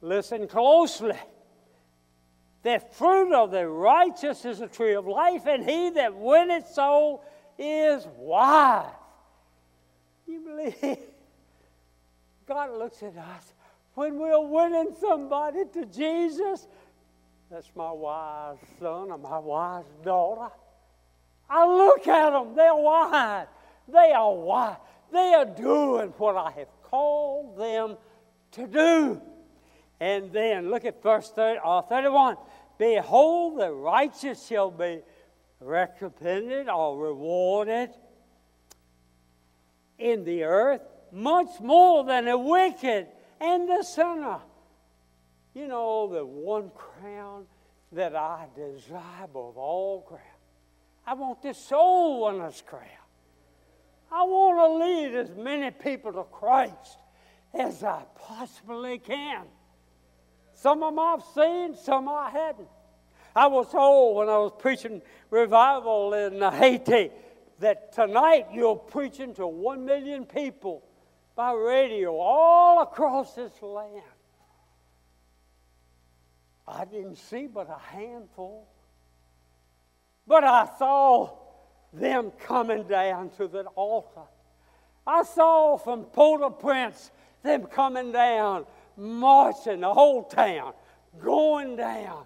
Listen 0.00 0.46
closely. 0.46 1.18
The 2.62 2.82
fruit 2.92 3.32
of 3.34 3.50
the 3.50 3.66
righteous 3.66 4.44
is 4.44 4.60
a 4.60 4.68
tree 4.68 4.94
of 4.94 5.06
life, 5.06 5.46
and 5.46 5.68
he 5.68 5.90
that 5.90 6.14
winneth 6.14 6.68
soul 6.68 7.24
is 7.58 8.06
wise. 8.16 8.86
You 10.26 10.40
believe? 10.40 10.98
God 12.46 12.78
looks 12.78 13.02
at 13.02 13.16
us 13.16 13.52
when 13.94 14.18
we're 14.18 14.40
winning 14.40 14.94
somebody 15.00 15.64
to 15.72 15.86
Jesus. 15.86 16.66
That's 17.50 17.70
my 17.74 17.90
wise 17.90 18.58
son 18.78 19.10
or 19.10 19.18
my 19.18 19.38
wise 19.38 19.84
daughter. 20.04 20.54
I 21.48 21.66
look 21.66 22.06
at 22.06 22.30
them, 22.30 22.54
they're 22.54 22.74
wise. 22.74 23.48
They 23.88 24.12
are 24.12 24.32
wise. 24.32 24.76
They 25.12 25.34
are 25.34 25.44
doing 25.44 26.14
what 26.16 26.36
I 26.36 26.52
have 26.52 26.68
called 26.84 27.58
them 27.58 27.96
to 28.52 28.66
do. 28.68 29.20
And 29.98 30.32
then 30.32 30.70
look 30.70 30.84
at 30.84 31.02
verse 31.02 31.32
30, 31.34 31.58
uh, 31.64 31.82
31. 31.82 32.36
Behold, 32.78 33.58
the 33.58 33.72
righteous 33.72 34.46
shall 34.46 34.70
be 34.70 35.00
recompensed 35.60 36.68
or 36.68 36.98
rewarded 36.98 37.90
in 39.98 40.24
the 40.24 40.44
earth. 40.44 40.82
much 41.12 41.58
more 41.58 42.04
than 42.04 42.26
the 42.26 42.38
wicked 42.38 43.08
and 43.40 43.68
the 43.68 43.82
sinner. 43.82 44.38
You 45.54 45.66
know, 45.66 46.08
the 46.12 46.24
one 46.24 46.70
crown 46.70 47.46
that 47.92 48.14
I 48.14 48.46
desire 48.54 49.24
above 49.24 49.56
all 49.56 50.02
crown. 50.02 50.20
I 51.06 51.14
want 51.14 51.42
this 51.42 51.58
soul 51.58 52.26
winner's 52.26 52.62
crown. 52.64 52.84
I 54.12 54.22
want 54.22 54.58
to 54.58 54.86
lead 54.86 55.14
as 55.14 55.30
many 55.36 55.70
people 55.70 56.12
to 56.12 56.24
Christ 56.24 56.98
as 57.54 57.82
I 57.82 58.02
possibly 58.16 58.98
can. 58.98 59.44
Some 60.54 60.82
of 60.82 60.94
them 60.94 60.98
I've 60.98 61.24
seen, 61.34 61.76
some 61.76 62.08
I 62.08 62.30
hadn't. 62.30 62.68
I 63.34 63.46
was 63.46 63.70
told 63.70 64.16
when 64.16 64.28
I 64.28 64.38
was 64.38 64.52
preaching 64.58 65.00
revival 65.30 66.12
in 66.14 66.40
Haiti 66.40 67.10
that 67.60 67.92
tonight 67.92 68.46
you're 68.52 68.76
preaching 68.76 69.34
to 69.34 69.46
one 69.46 69.84
million 69.84 70.26
people 70.26 70.82
by 71.36 71.52
radio 71.52 72.16
all 72.16 72.82
across 72.82 73.34
this 73.34 73.52
land. 73.62 74.02
I 76.70 76.84
didn't 76.84 77.16
see 77.16 77.46
but 77.46 77.68
a 77.68 77.96
handful. 77.96 78.68
But 80.26 80.44
I 80.44 80.68
saw 80.78 81.30
them 81.92 82.30
coming 82.46 82.84
down 82.84 83.30
to 83.30 83.48
the 83.48 83.64
altar. 83.74 84.28
I 85.06 85.24
saw 85.24 85.76
from 85.76 86.04
Port-au-Prince 86.04 87.10
them 87.42 87.66
coming 87.66 88.12
down, 88.12 88.66
marching 88.96 89.80
the 89.80 89.92
whole 89.92 90.24
town, 90.24 90.74
going 91.20 91.76
down 91.76 92.24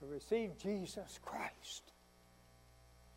to 0.00 0.06
receive 0.06 0.58
Jesus 0.58 1.18
Christ. 1.24 1.82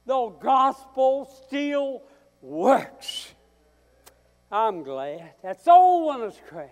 The 0.06 0.30
gospel 0.40 1.30
still 1.46 2.04
works. 2.42 3.34
I'm 4.52 4.84
glad. 4.84 5.34
That's 5.44 5.68
all 5.68 6.06
one 6.06 6.24
is 6.24 6.40
crowd. 6.48 6.70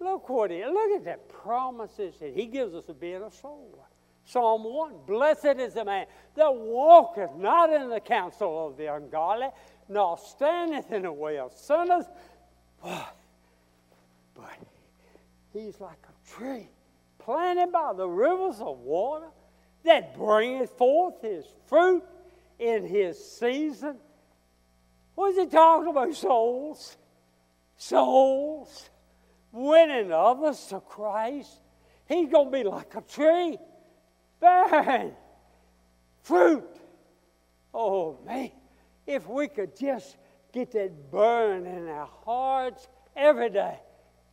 Look 0.00 0.28
what 0.28 0.50
he 0.50 0.64
look 0.64 0.92
at 0.92 1.04
the 1.04 1.18
promises 1.32 2.14
that 2.20 2.32
he 2.34 2.46
gives 2.46 2.74
us 2.74 2.88
of 2.88 3.00
being 3.00 3.22
a 3.22 3.30
soul. 3.30 3.86
Psalm 4.24 4.64
1 4.64 4.92
Blessed 5.06 5.58
is 5.58 5.74
the 5.74 5.84
man 5.84 6.06
that 6.34 6.54
walketh 6.54 7.34
not 7.36 7.72
in 7.72 7.88
the 7.88 8.00
counsel 8.00 8.68
of 8.68 8.76
the 8.76 8.94
ungodly, 8.94 9.48
nor 9.88 10.18
standeth 10.18 10.92
in 10.92 11.02
the 11.02 11.12
way 11.12 11.38
of 11.38 11.52
sinners, 11.52 12.04
but, 12.82 13.16
but 14.34 14.58
he's 15.52 15.80
like 15.80 15.98
a 16.04 16.36
tree 16.36 16.68
planted 17.18 17.72
by 17.72 17.92
the 17.92 18.08
rivers 18.08 18.60
of 18.60 18.78
water 18.78 19.28
that 19.84 20.16
bringeth 20.16 20.70
forth 20.70 21.20
his 21.22 21.44
fruit 21.66 22.02
in 22.58 22.86
his 22.86 23.18
season. 23.18 23.96
What 25.14 25.32
is 25.32 25.38
he 25.38 25.46
talking 25.46 25.88
about? 25.88 26.14
Souls. 26.14 26.96
Souls. 27.76 28.88
Winning 29.52 30.12
others 30.12 30.66
to 30.66 30.80
Christ. 30.80 31.60
He's 32.06 32.30
going 32.30 32.50
to 32.50 32.58
be 32.58 32.64
like 32.64 32.94
a 32.94 33.02
tree. 33.02 33.58
Bearing 34.40 35.12
fruit. 36.22 36.68
Oh, 37.74 38.18
man. 38.26 38.50
If 39.06 39.26
we 39.28 39.48
could 39.48 39.76
just 39.76 40.16
get 40.52 40.72
that 40.72 41.10
burn 41.10 41.66
in 41.66 41.88
our 41.88 42.08
hearts 42.24 42.88
every 43.16 43.50
day 43.50 43.78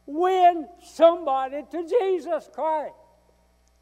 win 0.05 0.67
somebody 0.84 1.63
to 1.72 1.88
Jesus 1.88 2.50
Christ. 2.53 2.93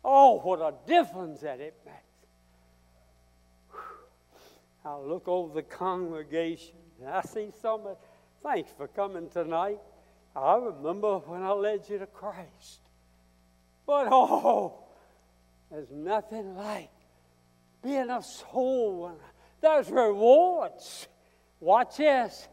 Oh, 0.03 0.39
what 0.39 0.59
a 0.59 0.73
difference 0.85 1.41
that 1.41 1.59
it 1.59 1.75
makes. 1.85 1.97
I 4.85 4.97
look 4.97 5.27
over 5.27 5.53
the 5.53 5.63
congregation 5.63 6.75
and 6.99 7.09
I 7.09 7.21
see 7.21 7.49
so 7.61 7.77
much. 7.77 7.97
Thanks 8.41 8.71
for 8.75 8.87
coming 8.87 9.29
tonight. 9.29 9.79
I 10.35 10.55
remember 10.55 11.19
when 11.19 11.43
I 11.43 11.51
led 11.51 11.87
you 11.89 11.99
to 11.99 12.07
Christ. 12.07 12.79
But 13.85 14.07
oh, 14.11 14.73
there's 15.69 15.91
nothing 15.91 16.55
like 16.55 16.89
being 17.83 18.09
a 18.09 18.23
soul 18.23 19.03
winner. 19.03 19.31
There's 19.61 19.89
rewards. 19.89 21.07
Watch 21.59 21.97
this. 21.97 22.47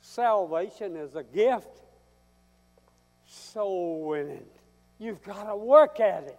Salvation 0.00 0.96
is 0.96 1.14
a 1.14 1.22
gift 1.22 1.80
soul 3.26 4.06
winning. 4.06 4.46
You've 4.98 5.22
got 5.22 5.44
to 5.44 5.56
work 5.56 6.00
at 6.00 6.24
it. 6.24 6.38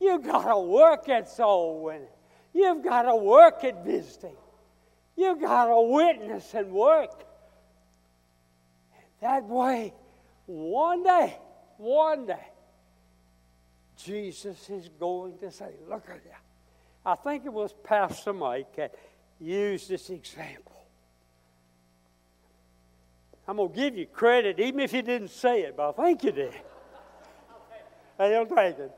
You've 0.00 0.24
got 0.24 0.44
to 0.44 0.58
work 0.58 1.08
at 1.08 1.28
soul 1.28 1.82
winning. 1.82 2.06
You've 2.52 2.84
got 2.84 3.02
to 3.02 3.16
work 3.16 3.64
at 3.64 3.84
visiting. 3.84 4.36
You've 5.16 5.40
got 5.40 5.66
to 5.66 5.80
witness 5.80 6.54
and 6.54 6.70
work. 6.70 7.24
That 9.24 9.44
way, 9.44 9.94
one 10.44 11.02
day, 11.02 11.38
one 11.78 12.26
day, 12.26 12.46
Jesus 13.96 14.68
is 14.68 14.90
going 15.00 15.38
to 15.38 15.50
say, 15.50 15.70
Look 15.88 16.10
at 16.10 16.22
that. 16.24 16.42
I 17.06 17.14
think 17.14 17.46
it 17.46 17.52
was 17.52 17.72
Pastor 17.82 18.34
Mike 18.34 18.76
that 18.76 18.94
used 19.40 19.88
this 19.88 20.10
example. 20.10 20.76
I'm 23.48 23.56
going 23.56 23.70
to 23.70 23.74
give 23.74 23.96
you 23.96 24.04
credit, 24.04 24.60
even 24.60 24.80
if 24.80 24.92
you 24.92 25.00
didn't 25.00 25.30
say 25.30 25.62
it, 25.62 25.74
but 25.74 25.98
I 25.98 26.04
think 26.04 26.22
you 26.22 26.32
did. 26.32 26.54
I'll 28.18 28.44
take 28.44 28.78
it. 28.78 28.92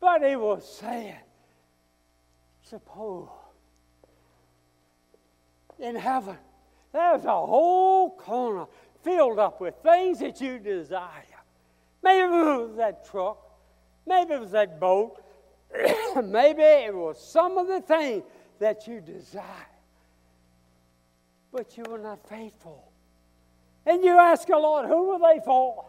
But 0.00 0.28
he 0.28 0.34
was 0.34 0.68
saying, 0.80 1.14
suppose 2.64 3.28
in 5.78 5.94
heaven 5.94 6.36
there's 6.92 7.24
a 7.24 7.28
whole 7.28 8.16
corner 8.16 8.66
filled 9.02 9.38
up 9.38 9.60
with 9.60 9.74
things 9.82 10.20
that 10.20 10.40
you 10.40 10.58
desire. 10.58 11.10
Maybe 12.02 12.24
it 12.24 12.30
was 12.30 12.76
that 12.76 13.08
truck, 13.08 13.38
maybe 14.06 14.34
it 14.34 14.40
was 14.40 14.50
that 14.52 14.80
boat, 14.80 15.22
maybe 16.24 16.62
it 16.62 16.94
was 16.94 17.22
some 17.22 17.58
of 17.58 17.68
the 17.68 17.80
things 17.80 18.24
that 18.58 18.86
you 18.86 19.00
desire. 19.00 19.44
But 21.52 21.76
you 21.76 21.84
were 21.88 21.98
not 21.98 22.26
faithful. 22.28 22.90
And 23.84 24.02
you 24.02 24.16
ask 24.16 24.46
the 24.46 24.56
Lord, 24.56 24.86
who 24.86 25.08
were 25.08 25.18
they 25.18 25.40
for? 25.44 25.84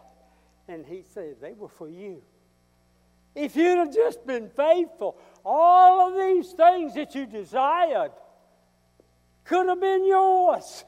And 0.68 0.84
he 0.84 1.02
said, 1.02 1.36
they 1.40 1.52
were 1.52 1.68
for 1.68 1.88
you. 1.88 2.22
If 3.34 3.56
you'd 3.56 3.78
have 3.78 3.94
just 3.94 4.26
been 4.26 4.48
faithful, 4.48 5.16
all 5.44 6.08
of 6.08 6.14
these 6.14 6.52
things 6.52 6.94
that 6.94 7.14
you 7.14 7.26
desired 7.26 8.12
could 9.44 9.68
have 9.68 9.80
been 9.80 10.06
yours. 10.06 10.84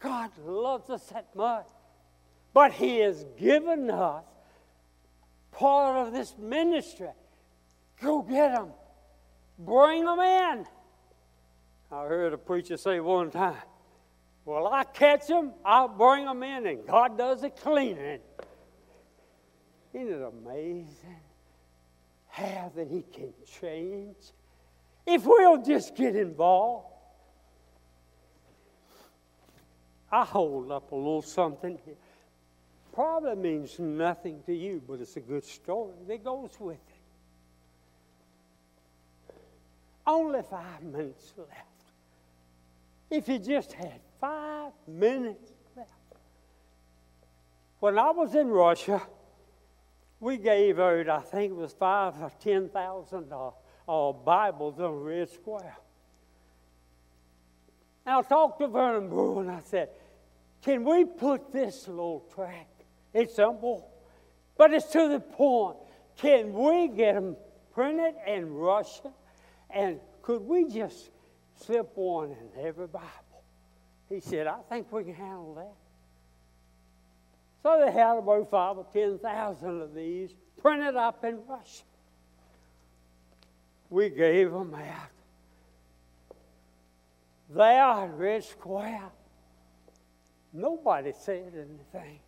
God 0.00 0.30
loves 0.44 0.90
us 0.90 1.04
that 1.06 1.34
much. 1.34 1.66
But 2.52 2.72
He 2.72 2.98
has 2.98 3.24
given 3.38 3.90
us 3.90 4.24
part 5.52 6.06
of 6.06 6.12
this 6.12 6.34
ministry. 6.38 7.08
Go 8.00 8.22
get 8.22 8.52
them, 8.52 8.68
bring 9.58 10.04
them 10.04 10.20
in. 10.20 10.66
I 11.90 12.04
heard 12.04 12.32
a 12.32 12.38
preacher 12.38 12.76
say 12.76 13.00
one 13.00 13.30
time, 13.30 13.56
well, 14.44 14.68
I 14.68 14.84
catch 14.84 15.26
them, 15.26 15.52
I'll 15.64 15.88
bring 15.88 16.24
them 16.24 16.42
in, 16.42 16.66
and 16.66 16.86
God 16.86 17.16
does 17.18 17.40
the 17.42 17.50
cleaning. 17.50 18.20
Isn't 19.92 20.08
it 20.08 20.22
amazing 20.22 21.20
how 22.28 22.70
that 22.74 22.88
He 22.88 23.02
can 23.02 23.32
change? 23.60 24.16
If 25.06 25.24
we'll 25.24 25.62
just 25.62 25.94
get 25.94 26.16
involved. 26.16 26.95
I 30.10 30.24
hold 30.24 30.70
up 30.70 30.92
a 30.92 30.94
little 30.94 31.22
something 31.22 31.78
here. 31.84 31.94
Probably 32.92 33.34
means 33.34 33.78
nothing 33.78 34.42
to 34.46 34.54
you, 34.54 34.80
but 34.86 35.00
it's 35.00 35.16
a 35.16 35.20
good 35.20 35.44
story 35.44 35.94
that 36.08 36.24
goes 36.24 36.50
with 36.58 36.76
it. 36.76 36.94
Only 40.06 40.42
five 40.42 40.82
minutes 40.82 41.34
left. 41.36 41.50
If 43.10 43.28
you 43.28 43.38
just 43.38 43.72
had 43.72 44.00
five 44.20 44.72
minutes 44.86 45.52
left. 45.76 45.90
When 47.80 47.98
I 47.98 48.10
was 48.12 48.34
in 48.34 48.48
Russia, 48.48 49.02
we 50.20 50.38
gave 50.38 50.78
out, 50.78 51.08
I 51.08 51.20
think 51.20 51.52
it 51.52 51.56
was 51.56 51.72
five 51.72 52.14
or 52.22 52.30
ten 52.40 52.68
thousand 52.68 53.32
uh, 53.32 53.50
uh, 53.88 54.12
Bibles 54.12 54.80
on 54.80 55.02
Red 55.02 55.28
Square. 55.28 55.76
And 58.06 58.14
I 58.14 58.22
talked 58.22 58.60
to 58.60 58.68
Vernon 58.68 59.08
Brewer 59.08 59.42
and 59.42 59.50
I 59.50 59.60
said, 59.64 59.88
Can 60.62 60.84
we 60.84 61.04
put 61.04 61.52
this 61.52 61.88
little 61.88 62.24
track? 62.34 62.68
It's 63.12 63.34
simple, 63.34 63.90
but 64.56 64.72
it's 64.72 64.86
to 64.92 65.08
the 65.08 65.20
point. 65.20 65.76
Can 66.16 66.52
we 66.52 66.88
get 66.88 67.14
them 67.14 67.36
printed 67.74 68.14
in 68.26 68.54
Russian? 68.54 69.10
And 69.70 70.00
could 70.22 70.42
we 70.42 70.68
just 70.68 71.10
slip 71.56 71.90
one 71.96 72.30
in 72.30 72.64
every 72.64 72.86
Bible? 72.86 73.08
He 74.08 74.20
said, 74.20 74.46
I 74.46 74.58
think 74.68 74.92
we 74.92 75.04
can 75.04 75.14
handle 75.14 75.54
that. 75.54 75.74
So 77.62 77.84
they 77.84 77.90
had 77.90 78.16
about 78.16 78.48
five 78.48 78.78
or 78.78 78.86
ten 78.92 79.18
thousand 79.18 79.82
of 79.82 79.94
these 79.94 80.30
printed 80.62 80.94
up 80.94 81.24
in 81.24 81.40
Russia. 81.48 81.82
We 83.90 84.08
gave 84.10 84.52
them 84.52 84.72
out. 84.74 85.15
There 87.50 88.04
in 88.04 88.16
Red 88.16 88.44
Square. 88.44 89.10
Nobody 90.52 91.12
said 91.12 91.52
anything. 91.54 92.20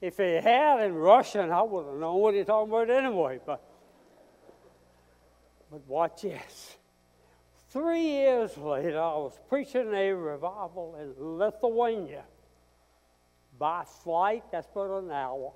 If 0.00 0.18
he 0.18 0.34
had 0.34 0.82
in 0.82 0.94
Russian, 0.94 1.50
I 1.50 1.62
would 1.62 1.86
have 1.86 1.96
known 1.96 2.20
what 2.20 2.34
he's 2.34 2.46
talking 2.46 2.72
about 2.72 2.90
anyway. 2.90 3.40
But, 3.44 3.62
but 5.70 5.86
watch 5.88 6.22
this. 6.22 6.76
Three 7.70 8.02
years 8.02 8.56
later, 8.56 9.00
I 9.00 9.16
was 9.16 9.38
preaching 9.48 9.92
a 9.92 10.12
revival 10.12 10.96
in 11.00 11.38
Lithuania 11.38 12.22
by 13.58 13.84
flight, 13.84 14.44
that's 14.52 14.68
about 14.70 15.02
an 15.02 15.10
hour, 15.10 15.52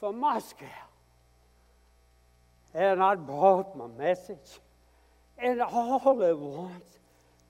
from 0.00 0.18
Moscow. 0.18 0.66
And 2.74 3.02
I 3.02 3.14
brought 3.14 3.76
my 3.76 3.86
message. 3.86 4.60
And 5.38 5.60
all 5.60 6.22
at 6.22 6.38
once, 6.38 6.98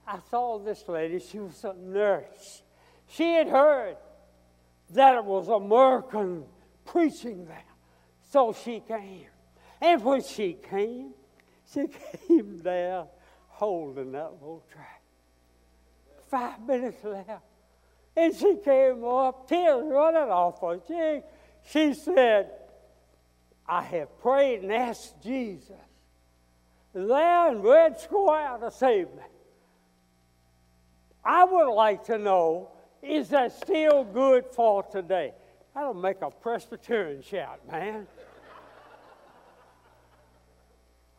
I 0.07 0.19
saw 0.31 0.59
this 0.59 0.89
lady. 0.89 1.19
She 1.21 1.39
was 1.39 1.65
a 1.65 1.75
nurse. 1.75 2.63
She 3.09 3.35
had 3.35 3.49
heard 3.49 3.97
that 4.91 5.17
it 5.17 5.25
was 5.25 5.49
American 5.49 6.45
preaching 6.85 7.47
there. 7.47 7.65
So 8.31 8.53
she 8.53 8.81
came. 8.81 9.27
And 9.81 10.03
when 10.05 10.23
she 10.23 10.55
came, 10.55 11.13
she 11.73 11.87
came 12.29 12.59
there 12.63 13.05
holding 13.49 14.13
that 14.13 14.33
little 14.33 14.65
track. 14.73 15.03
Five 16.29 16.67
minutes 16.67 17.05
left. 17.05 17.45
And 18.17 18.35
she 18.35 18.57
came 18.65 19.05
up, 19.05 19.49
tears 19.49 19.85
running 19.85 20.31
off 20.31 20.61
her 20.61 20.79
cheek. 20.79 21.25
She 21.71 21.95
said, 21.95 22.51
I 23.67 23.83
have 23.83 24.21
prayed 24.21 24.63
and 24.63 24.73
asked 24.73 25.23
Jesus 25.23 25.77
there 26.93 27.51
in 27.51 27.63
Red 27.63 27.99
Square 27.99 28.59
to 28.59 28.71
save 28.71 29.09
me. 29.09 29.23
I 31.25 31.45
would 31.45 31.73
like 31.73 32.05
to 32.05 32.19
know 32.19 32.71
is 33.03 33.29
that 33.31 33.53
still 33.53 34.05
good 34.05 34.47
for 34.53 34.85
today? 34.85 35.33
That'll 35.75 35.95
make 35.95 36.23
a 36.23 36.31
Presbyterian 36.31 37.23
shout, 37.23 37.61
man. 37.71 38.07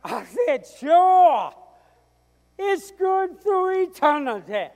I 0.03 0.25
said, 0.25 0.65
sure. 0.79 1.53
It's 2.57 2.91
good 2.91 3.41
through 3.41 3.83
eternity. 3.83 4.67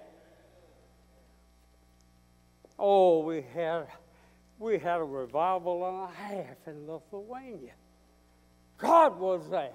Oh, 2.79 3.19
we 3.19 3.43
had 3.53 3.87
we 4.59 4.79
had 4.79 4.99
a 4.99 5.03
revival 5.03 5.87
and 5.87 6.09
a 6.09 6.13
half 6.13 6.57
in 6.67 6.87
Lithuania. 6.87 7.73
God 8.77 9.19
was 9.19 9.47
there. 9.49 9.71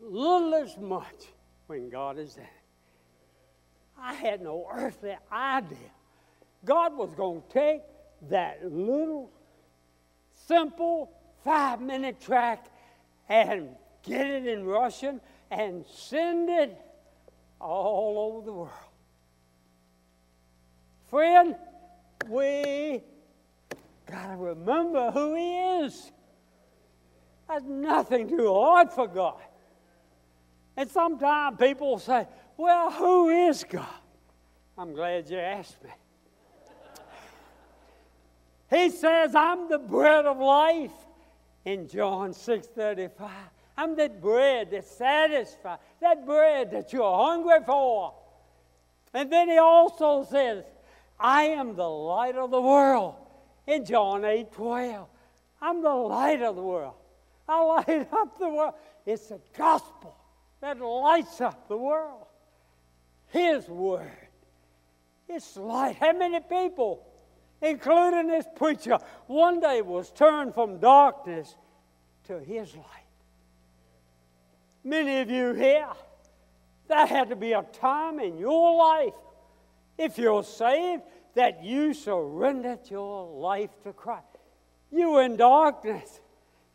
Little 0.00 0.54
as 0.54 0.76
much 0.76 1.28
when 1.68 1.90
God 1.90 2.18
is 2.18 2.34
there. 2.34 2.50
I 4.00 4.14
had 4.14 4.40
no 4.40 4.66
earthly 4.72 5.16
idea. 5.30 5.78
God 6.64 6.96
was 6.96 7.14
going 7.14 7.42
to 7.42 7.48
take 7.52 7.82
that 8.30 8.72
little, 8.72 9.30
simple 10.46 11.12
five 11.44 11.80
minute 11.80 12.20
track 12.20 12.66
and 13.28 13.68
get 14.02 14.26
it 14.26 14.46
in 14.46 14.64
Russian 14.64 15.20
and 15.50 15.84
send 15.86 16.48
it 16.48 16.76
all 17.60 18.32
over 18.32 18.46
the 18.46 18.52
world. 18.52 18.70
Friend, 21.08 21.54
we 22.28 23.02
got 24.06 24.30
to 24.30 24.36
remember 24.36 25.10
who 25.10 25.34
He 25.34 25.58
is. 25.84 26.12
That's 27.48 27.64
nothing 27.64 28.28
too 28.28 28.52
hard 28.52 28.90
for 28.90 29.06
God. 29.06 29.40
And 30.78 30.88
sometimes 30.88 31.58
people 31.58 31.98
say, 31.98 32.24
well, 32.56 32.92
who 32.92 33.30
is 33.30 33.64
God? 33.68 33.84
I'm 34.78 34.94
glad 34.94 35.28
you 35.28 35.36
asked 35.36 35.82
me. 35.82 35.90
He 38.70 38.88
says, 38.90 39.34
I'm 39.34 39.68
the 39.68 39.78
bread 39.78 40.24
of 40.24 40.38
life 40.38 40.92
in 41.64 41.88
John 41.88 42.32
6 42.32 42.68
35. 42.68 43.28
I'm 43.76 43.96
that 43.96 44.22
bread 44.22 44.70
that 44.70 44.84
satisfies, 44.84 45.80
that 46.00 46.24
bread 46.24 46.70
that 46.70 46.92
you're 46.92 47.26
hungry 47.26 47.58
for. 47.66 48.14
And 49.12 49.32
then 49.32 49.48
he 49.48 49.58
also 49.58 50.24
says, 50.30 50.62
I 51.18 51.42
am 51.42 51.74
the 51.74 51.90
light 51.90 52.36
of 52.36 52.52
the 52.52 52.60
world 52.60 53.16
in 53.66 53.84
John 53.84 54.24
8 54.24 54.52
12. 54.52 55.08
I'm 55.60 55.82
the 55.82 55.88
light 55.88 56.40
of 56.40 56.54
the 56.54 56.62
world. 56.62 56.94
I 57.48 57.64
light 57.64 58.08
up 58.12 58.38
the 58.38 58.48
world. 58.48 58.74
It's 59.04 59.26
the 59.26 59.40
gospel 59.56 60.14
that 60.60 60.80
lights 60.80 61.40
up 61.40 61.68
the 61.68 61.76
world. 61.76 62.26
His 63.28 63.68
word. 63.68 64.10
It's 65.28 65.56
light. 65.56 65.96
How 66.00 66.12
many 66.12 66.40
people, 66.40 67.06
including 67.60 68.28
this 68.28 68.46
preacher, 68.56 68.98
one 69.26 69.60
day 69.60 69.82
was 69.82 70.10
turned 70.10 70.54
from 70.54 70.78
darkness 70.78 71.54
to 72.24 72.38
his 72.38 72.74
light? 72.74 72.84
Many 74.84 75.20
of 75.20 75.30
you 75.30 75.52
here, 75.52 75.88
that 76.88 77.10
had 77.10 77.28
to 77.28 77.36
be 77.36 77.52
a 77.52 77.62
time 77.62 78.18
in 78.18 78.38
your 78.38 78.76
life 78.76 79.12
if 79.98 80.16
you're 80.16 80.44
saved, 80.44 81.02
that 81.34 81.62
you 81.62 81.92
surrendered 81.92 82.90
your 82.90 83.26
life 83.38 83.70
to 83.82 83.92
Christ. 83.92 84.24
You 84.90 85.10
were 85.10 85.22
in 85.22 85.36
darkness, 85.36 86.20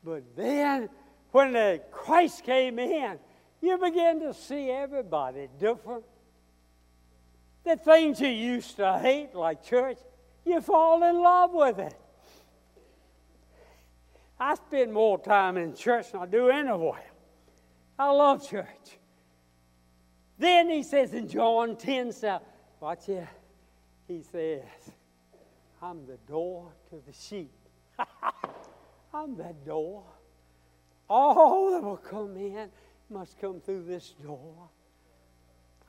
but 0.04 0.24
then 0.36 0.90
when 1.32 1.54
the 1.54 1.82
Christ 1.90 2.44
came 2.44 2.78
in, 2.78 3.18
you 3.64 3.78
begin 3.78 4.20
to 4.20 4.34
see 4.34 4.70
everybody 4.70 5.48
different. 5.58 6.04
The 7.64 7.78
things 7.78 8.20
you 8.20 8.28
used 8.28 8.76
to 8.76 9.00
hate, 9.00 9.34
like 9.34 9.64
church, 9.64 9.98
you 10.46 10.60
fall 10.60 11.02
in 11.02 11.22
love 11.22 11.54
with 11.54 11.80
it. 11.80 11.96
I 14.38 14.56
spend 14.56 14.92
more 14.92 15.18
time 15.18 15.56
in 15.56 15.74
church 15.74 16.12
than 16.12 16.22
I 16.22 16.26
do 16.26 16.50
anywhere. 16.50 17.06
I 17.98 18.12
love 18.12 18.46
church. 18.46 18.98
Then 20.38 20.70
he 20.70 20.84
says 20.84 21.14
in 21.14 21.30
John 21.30 21.78
10 21.78 22.12
7, 22.12 22.46
Watch 22.82 23.06
here. 23.06 23.30
He 24.10 24.24
says, 24.24 24.64
I'm 25.82 26.06
the 26.06 26.18
door 26.28 26.74
to 26.90 27.02
the 27.08 27.14
sheep. 27.14 27.54
I'm 29.14 29.38
that 29.38 29.66
door. 29.66 30.04
All 31.10 31.72
that 31.72 31.82
will 31.82 31.96
come 31.96 32.36
in 32.36 32.70
must 33.14 33.40
come 33.40 33.62
through 33.62 33.84
this 33.84 34.10
door. 34.24 34.70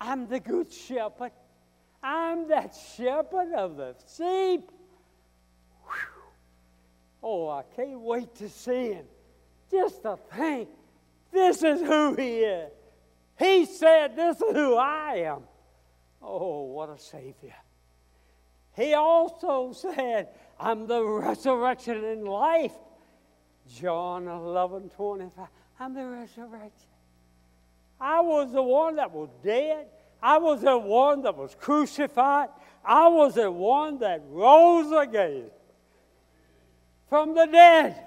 I'm 0.00 0.28
the 0.28 0.40
good 0.40 0.70
shepherd. 0.70 1.32
I'm 2.02 2.48
that 2.48 2.76
shepherd 2.96 3.52
of 3.54 3.76
the 3.76 3.94
sheep. 4.16 4.70
Whew. 5.84 6.22
Oh, 7.22 7.48
I 7.48 7.62
can't 7.74 8.00
wait 8.00 8.34
to 8.36 8.48
see 8.48 8.92
him. 8.92 9.06
Just 9.70 10.02
to 10.02 10.18
think, 10.36 10.68
this 11.32 11.62
is 11.62 11.80
who 11.80 12.14
he 12.14 12.40
is. 12.40 12.70
He 13.38 13.64
said, 13.64 14.14
This 14.14 14.36
is 14.36 14.54
who 14.54 14.76
I 14.76 15.24
am. 15.26 15.42
Oh, 16.22 16.62
what 16.64 16.90
a 16.90 16.98
Savior. 16.98 17.56
He 18.76 18.94
also 18.94 19.72
said, 19.72 20.28
I'm 20.60 20.86
the 20.86 21.02
resurrection 21.02 22.04
and 22.04 22.28
life. 22.28 22.74
John 23.68 24.28
11 24.28 24.90
25. 24.90 25.46
I'm 25.80 25.94
the 25.94 26.06
resurrection. 26.06 26.93
I 28.00 28.20
was 28.20 28.52
the 28.52 28.62
one 28.62 28.96
that 28.96 29.10
was 29.12 29.28
dead. 29.42 29.86
I 30.22 30.38
was 30.38 30.62
the 30.62 30.78
one 30.78 31.22
that 31.22 31.36
was 31.36 31.54
crucified. 31.54 32.48
I 32.84 33.08
was 33.08 33.34
the 33.34 33.50
one 33.50 33.98
that 33.98 34.22
rose 34.28 34.92
again 34.92 35.50
from 37.08 37.34
the 37.34 37.46
dead. 37.46 38.00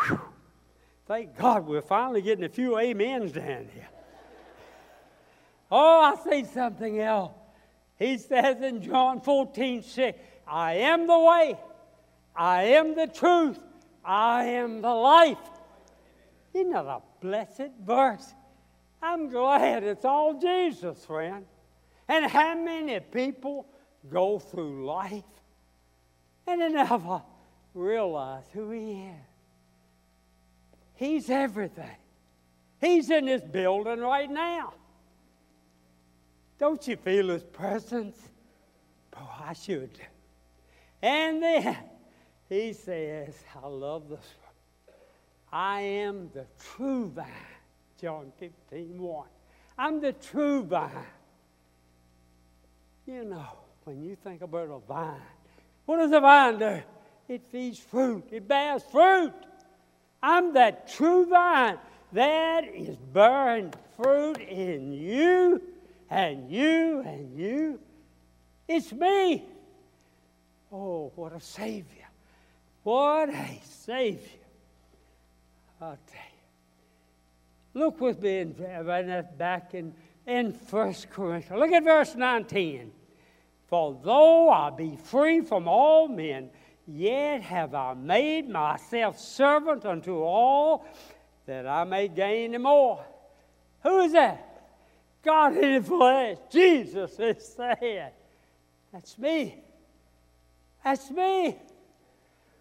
Whew. 0.00 0.20
Thank 1.06 1.36
God 1.38 1.66
we're 1.66 1.82
finally 1.82 2.22
getting 2.22 2.44
a 2.44 2.48
few 2.48 2.76
amens 2.76 3.32
down 3.32 3.68
here. 3.72 3.88
Oh, 5.70 6.00
I 6.00 6.30
see 6.30 6.44
something 6.44 7.00
else. 7.00 7.32
He 7.98 8.18
says 8.18 8.62
in 8.62 8.82
John 8.82 9.20
14, 9.20 9.82
6, 9.82 10.18
I 10.46 10.74
am 10.74 11.06
the 11.06 11.18
way, 11.18 11.58
I 12.34 12.62
am 12.62 12.94
the 12.94 13.06
truth, 13.06 13.58
I 14.04 14.44
am 14.44 14.80
the 14.80 14.94
life. 14.94 15.38
Isn't 16.54 16.70
that 16.72 16.86
a 16.86 17.00
blessed 17.20 17.72
verse? 17.84 18.34
I'm 19.02 19.28
glad 19.28 19.84
it's 19.84 20.04
all 20.04 20.40
Jesus, 20.40 21.04
friend. 21.04 21.44
And 22.08 22.26
how 22.26 22.54
many 22.54 22.98
people 23.00 23.66
go 24.10 24.38
through 24.38 24.86
life 24.86 25.24
and 26.46 26.60
they 26.60 26.68
never 26.68 27.22
realize 27.74 28.44
who 28.52 28.70
He 28.70 29.02
is? 29.04 29.14
He's 30.94 31.30
everything. 31.30 31.96
He's 32.80 33.10
in 33.10 33.26
this 33.26 33.42
building 33.42 34.00
right 34.00 34.30
now. 34.30 34.72
Don't 36.58 36.86
you 36.88 36.96
feel 36.96 37.28
his 37.28 37.44
presence? 37.44 38.18
Oh, 39.16 39.30
I 39.44 39.52
should. 39.52 39.90
And 41.00 41.42
then 41.42 41.76
he 42.48 42.72
says, 42.72 43.34
I 43.62 43.66
love 43.68 44.08
this 44.08 44.18
one. 44.18 44.96
I 45.52 45.80
am 45.80 46.30
the 46.34 46.46
true 46.58 47.06
vine. 47.06 47.26
John 48.00 48.32
15, 48.38 49.00
1. 49.00 49.26
I'm 49.76 50.00
the 50.00 50.12
true 50.12 50.62
vine. 50.62 50.90
You 53.06 53.24
know, 53.24 53.46
when 53.84 54.02
you 54.02 54.16
think 54.16 54.42
about 54.42 54.68
a 54.68 54.78
vine, 54.86 55.20
what 55.86 55.98
does 55.98 56.12
a 56.12 56.20
vine 56.20 56.58
do? 56.58 56.82
It 57.28 57.42
feeds 57.50 57.78
fruit, 57.78 58.24
it 58.30 58.46
bears 58.46 58.82
fruit. 58.90 59.32
I'm 60.22 60.54
that 60.54 60.88
true 60.88 61.26
vine 61.26 61.78
that 62.12 62.64
is 62.64 62.96
bearing 62.96 63.72
fruit 63.96 64.38
in 64.38 64.92
you 64.92 65.62
and 66.10 66.50
you 66.50 67.00
and 67.00 67.38
you. 67.38 67.80
It's 68.66 68.92
me. 68.92 69.44
Oh, 70.72 71.12
what 71.14 71.32
a 71.32 71.40
Savior. 71.40 72.08
What 72.82 73.30
a 73.30 73.60
Savior. 73.64 74.20
You. 75.80 76.27
Look 77.78 78.00
with 78.00 78.20
me 78.20 78.40
in, 78.40 78.56
uh, 78.60 79.22
back 79.38 79.72
in, 79.72 79.94
in 80.26 80.50
1 80.50 80.94
Corinthians. 81.12 81.60
Look 81.60 81.70
at 81.70 81.84
verse 81.84 82.16
19. 82.16 82.90
For 83.68 83.96
though 84.02 84.50
I 84.50 84.70
be 84.70 84.96
free 84.96 85.42
from 85.42 85.68
all 85.68 86.08
men, 86.08 86.50
yet 86.88 87.42
have 87.42 87.74
I 87.74 87.94
made 87.94 88.48
myself 88.48 89.20
servant 89.20 89.86
unto 89.86 90.18
all 90.18 90.86
that 91.46 91.68
I 91.68 91.84
may 91.84 92.08
gain 92.08 92.50
them 92.50 92.62
more. 92.62 93.04
Who 93.84 94.00
is 94.00 94.12
that? 94.12 94.44
God 95.22 95.56
in 95.56 95.80
the 95.80 95.88
flesh. 95.88 96.38
Jesus 96.50 97.16
is 97.20 97.56
saying, 97.56 98.10
That's 98.92 99.16
me. 99.16 99.62
That's 100.82 101.10
me. 101.12 101.56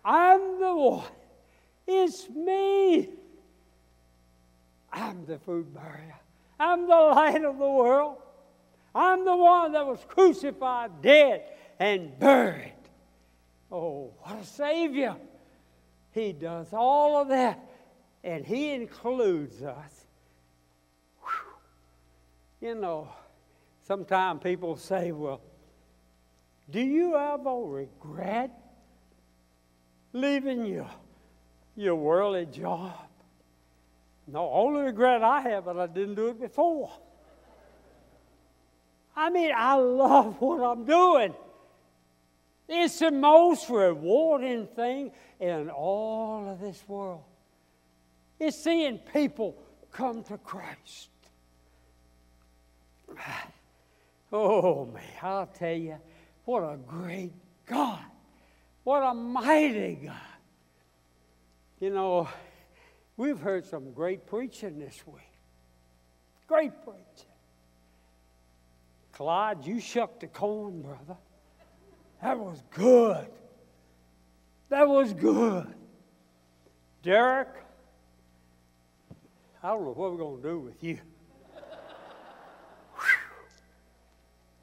I'm 0.05 0.59
the 0.59 0.75
one. 0.75 1.05
It's 1.87 2.29
me. 2.29 3.09
I'm 4.97 5.25
the 5.25 5.37
food 5.37 5.73
barrier. 5.73 6.15
I'm 6.59 6.87
the 6.87 6.95
light 6.95 7.43
of 7.43 7.57
the 7.59 7.69
world. 7.69 8.17
I'm 8.95 9.25
the 9.25 9.35
one 9.35 9.73
that 9.73 9.85
was 9.85 9.99
crucified, 10.07 11.01
dead, 11.03 11.43
and 11.79 12.17
buried. 12.17 12.73
Oh, 13.71 14.11
what 14.21 14.39
a 14.41 14.43
Savior! 14.43 15.15
He 16.11 16.33
does 16.33 16.73
all 16.73 17.21
of 17.21 17.27
that, 17.27 17.59
and 18.23 18.43
He 18.43 18.71
includes 18.71 19.61
us. 19.61 20.05
Whew. 21.21 22.69
You 22.69 22.75
know, 22.75 23.09
sometimes 23.83 24.41
people 24.41 24.77
say, 24.77 25.11
well, 25.11 25.41
do 26.71 26.81
you 26.81 27.15
ever 27.15 27.55
regret 27.61 28.51
leaving 30.11 30.65
your, 30.65 30.89
your 31.75 31.95
worldly 31.95 32.47
job? 32.47 33.06
No, 34.27 34.51
only 34.51 34.81
regret 34.81 35.23
I 35.23 35.39
have, 35.41 35.65
but 35.65 35.77
I 35.77 35.87
didn't 35.87 36.15
do 36.15 36.27
it 36.27 36.39
before. 36.39 36.91
I 39.15 39.29
mean, 39.29 39.51
I 39.55 39.75
love 39.75 40.39
what 40.41 40.61
I'm 40.61 40.85
doing. 40.85 41.33
It's 42.67 42.99
the 42.99 43.11
most 43.11 43.69
rewarding 43.69 44.67
thing 44.67 45.11
in 45.39 45.69
all 45.69 46.49
of 46.49 46.59
this 46.59 46.83
world. 46.87 47.23
It's 48.39 48.61
seeing 48.61 48.97
people 48.97 49.57
come 49.91 50.23
to 50.23 50.37
Christ. 50.37 51.09
Oh, 54.31 54.85
man, 54.85 55.03
I'll 55.21 55.47
tell 55.47 55.73
you, 55.73 55.97
what 56.43 56.59
a 56.61 56.77
great 56.85 57.31
God. 57.65 58.03
What 58.83 59.01
a 59.01 59.13
mighty 59.13 59.95
God. 60.05 60.15
You 61.79 61.91
know, 61.91 62.27
we've 63.17 63.39
heard 63.39 63.65
some 63.65 63.91
great 63.91 64.25
preaching 64.25 64.79
this 64.79 65.03
week. 65.05 65.23
Great 66.47 66.71
preaching. 66.83 67.31
Clyde, 69.11 69.65
you 69.65 69.79
shucked 69.79 70.21
the 70.21 70.27
corn, 70.27 70.81
brother. 70.83 71.17
That 72.21 72.39
was 72.39 72.63
good. 72.71 73.27
That 74.69 74.87
was 74.87 75.13
good. 75.13 75.73
Derek, 77.01 77.49
I 79.63 79.69
don't 79.69 79.83
know 79.83 79.91
what 79.91 80.11
we're 80.11 80.17
going 80.17 80.41
to 80.41 80.47
do 80.49 80.59
with 80.59 80.83
you. 80.83 80.99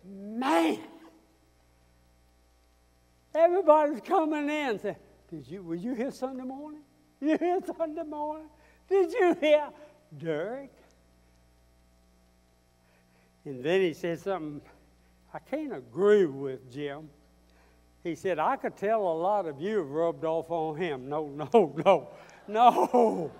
Man, 0.06 0.78
everybody's 3.34 4.00
coming 4.02 4.48
in 4.48 4.78
saying, 4.78 4.96
Did 5.30 5.48
you, 5.48 5.62
were 5.62 5.74
you 5.74 5.94
here 5.94 6.10
Sunday 6.10 6.44
morning? 6.44 6.83
You 7.24 7.38
here 7.38 7.58
Sunday 7.78 8.02
morning? 8.02 8.48
Did 8.86 9.10
you 9.12 9.34
hear 9.40 9.68
Derek? 10.18 10.70
And 13.46 13.64
then 13.64 13.80
he 13.80 13.94
said 13.94 14.20
something 14.20 14.60
I 15.32 15.38
can't 15.38 15.74
agree 15.74 16.26
with 16.26 16.70
Jim. 16.70 17.08
He 18.02 18.14
said, 18.14 18.38
I 18.38 18.56
could 18.56 18.76
tell 18.76 19.00
a 19.00 19.16
lot 19.16 19.46
of 19.46 19.58
you 19.58 19.78
have 19.78 19.88
rubbed 19.88 20.24
off 20.26 20.50
on 20.50 20.76
him. 20.76 21.08
No, 21.08 21.28
no, 21.28 21.74
no, 21.84 22.08
no. 22.46 23.32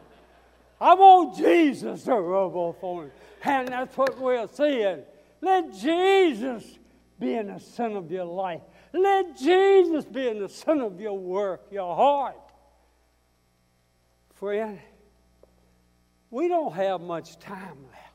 I 0.81 0.95
want 0.95 1.37
Jesus 1.37 2.05
to 2.05 2.15
rub 2.15 2.57
off 2.57 2.83
on 2.83 3.05
him. 3.05 3.11
And 3.45 3.69
that's 3.69 3.97
what 3.99 4.19
we're 4.19 4.49
seeing. 4.49 5.03
Let 5.43 5.75
Jesus 5.75 6.65
be 7.21 7.35
in 7.35 7.49
the 7.49 7.61
center 7.61 7.99
of 7.99 8.11
your 8.11 8.25
life. 8.25 8.63
Let 8.95 9.37
Jesus 9.37 10.07
be 10.07 10.29
in 10.29 10.41
the 10.41 10.49
center 10.49 10.85
of 10.85 10.99
your 10.99 11.19
work, 11.19 11.67
your 11.71 11.95
heart. 11.95 12.37
Friend, 14.45 14.79
we 16.31 16.49
don't 16.49 16.75
have 16.75 17.01
much 17.01 17.39
time 17.39 17.79
left. 17.91 18.15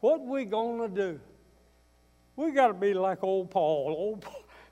What 0.00 0.26
we 0.26 0.46
to 0.46 0.88
do? 0.88 1.20
We 2.34 2.52
got 2.52 2.68
to 2.68 2.72
be 2.72 2.94
like 2.94 3.22
old 3.22 3.50
Paul. 3.50 3.94
Old 3.94 4.24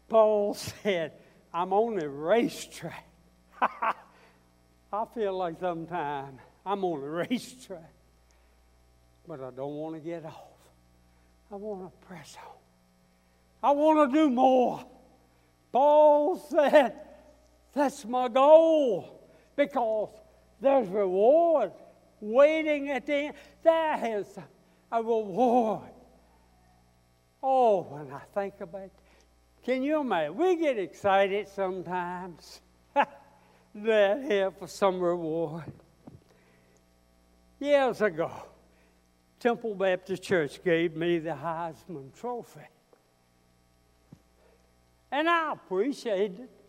Paul 0.09 0.55
said, 0.55 1.12
I'm 1.53 1.74
on 1.74 1.96
the 1.96 2.09
racetrack. 2.09 3.07
I 3.61 5.05
feel 5.14 5.37
like 5.37 5.61
sometimes 5.61 6.40
I'm 6.64 6.87
on 6.87 7.03
the 7.03 7.11
racetrack, 7.11 7.92
but 9.29 9.42
I 9.42 9.50
don't 9.50 9.74
want 9.74 9.96
to 9.96 10.00
get 10.00 10.24
off. 10.24 10.57
I 11.53 11.57
want 11.57 11.83
to 11.83 12.07
press 12.07 12.35
on. 12.42 12.55
I 13.62 13.72
want 13.72 14.11
to 14.11 14.18
do 14.18 14.31
more. 14.31 14.87
Paul 15.70 16.38
said, 16.48 16.94
That's 17.74 18.07
my 18.07 18.29
goal 18.29 19.20
because 19.55 20.09
there's 20.61 20.88
reward 20.88 21.73
waiting 22.20 22.90
at 22.90 23.07
the 23.07 23.14
end. 23.14 23.35
There 23.62 24.18
is 24.18 24.38
a 24.92 25.03
reward. 25.03 25.90
Oh, 27.42 27.83
when 27.83 28.12
I 28.12 28.20
think 28.35 28.61
about 28.61 28.83
it, 28.83 28.92
can 29.64 29.83
you 29.83 30.01
imagine? 30.01 30.37
We 30.37 30.57
get 30.57 30.79
excited 30.79 31.49
sometimes 31.49 32.61
that 33.75 34.25
here 34.25 34.51
for 34.51 34.66
some 34.66 35.01
reward. 35.01 35.64
Years 37.59 38.01
ago, 38.01 38.31
Temple 39.38 39.75
Baptist 39.75 40.23
Church 40.23 40.62
gave 40.62 40.96
me 40.96 41.18
the 41.18 41.31
Heisman 41.31 42.14
Trophy. 42.18 42.61
And 45.12 45.29
I 45.29 45.53
appreciate 45.53 46.38
it. 46.38 46.60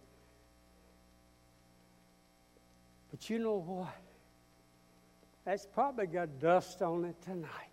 But 3.22 3.30
you 3.30 3.38
know 3.38 3.58
what? 3.58 3.94
That's 5.46 5.68
probably 5.68 6.08
got 6.08 6.40
dust 6.40 6.82
on 6.82 7.06
it 7.06 7.22
tonight. 7.22 7.70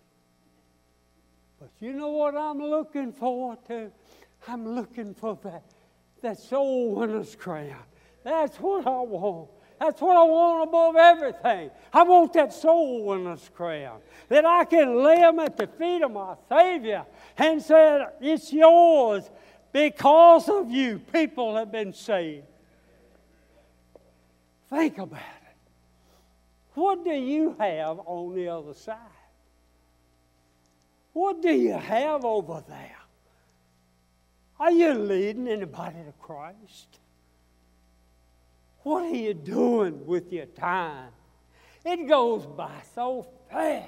But 1.59 1.71
you 1.79 1.91
know 1.91 2.11
what 2.11 2.37
I'm 2.37 2.59
looking 2.59 3.11
forward 3.11 3.57
to? 3.65 3.91
I'm 4.47 4.75
looking 4.75 5.15
for 5.15 5.39
that, 5.43 5.63
that 6.21 6.37
soul 6.37 6.93
winner's 6.93 7.35
crown. 7.35 7.81
That's 8.23 8.57
what 8.57 8.85
I 8.85 8.99
want. 8.99 9.49
That's 9.79 9.99
what 9.99 10.15
I 10.17 10.23
want 10.23 10.69
above 10.69 10.95
everything. 10.95 11.71
I 11.91 12.03
want 12.03 12.31
that 12.33 12.53
soul 12.53 13.05
winner's 13.05 13.49
crown. 13.55 14.01
That 14.27 14.45
I 14.45 14.65
can 14.65 15.03
lay 15.03 15.17
them 15.17 15.39
at 15.39 15.57
the 15.57 15.65
feet 15.65 16.03
of 16.03 16.11
my 16.11 16.35
Savior 16.47 17.07
and 17.35 17.59
say, 17.59 18.05
It's 18.21 18.53
yours 18.53 19.27
because 19.71 20.47
of 20.47 20.69
you. 20.69 20.99
People 21.11 21.55
have 21.55 21.71
been 21.71 21.91
saved. 21.91 22.45
Think 24.69 24.99
about 24.99 25.17
it. 25.17 25.38
What 26.73 27.03
do 27.03 27.11
you 27.11 27.55
have 27.59 27.99
on 28.05 28.35
the 28.35 28.47
other 28.47 28.73
side? 28.73 28.97
What 31.13 31.41
do 31.41 31.51
you 31.51 31.73
have 31.73 32.23
over 32.23 32.63
there? 32.67 32.95
Are 34.59 34.71
you 34.71 34.93
leading 34.93 35.47
anybody 35.47 35.97
to 36.05 36.13
Christ? 36.21 36.99
What 38.83 39.03
are 39.03 39.15
you 39.15 39.33
doing 39.33 40.05
with 40.05 40.31
your 40.31 40.45
time? 40.45 41.09
It 41.85 42.07
goes 42.07 42.45
by 42.45 42.81
so 42.93 43.27
fast. 43.49 43.87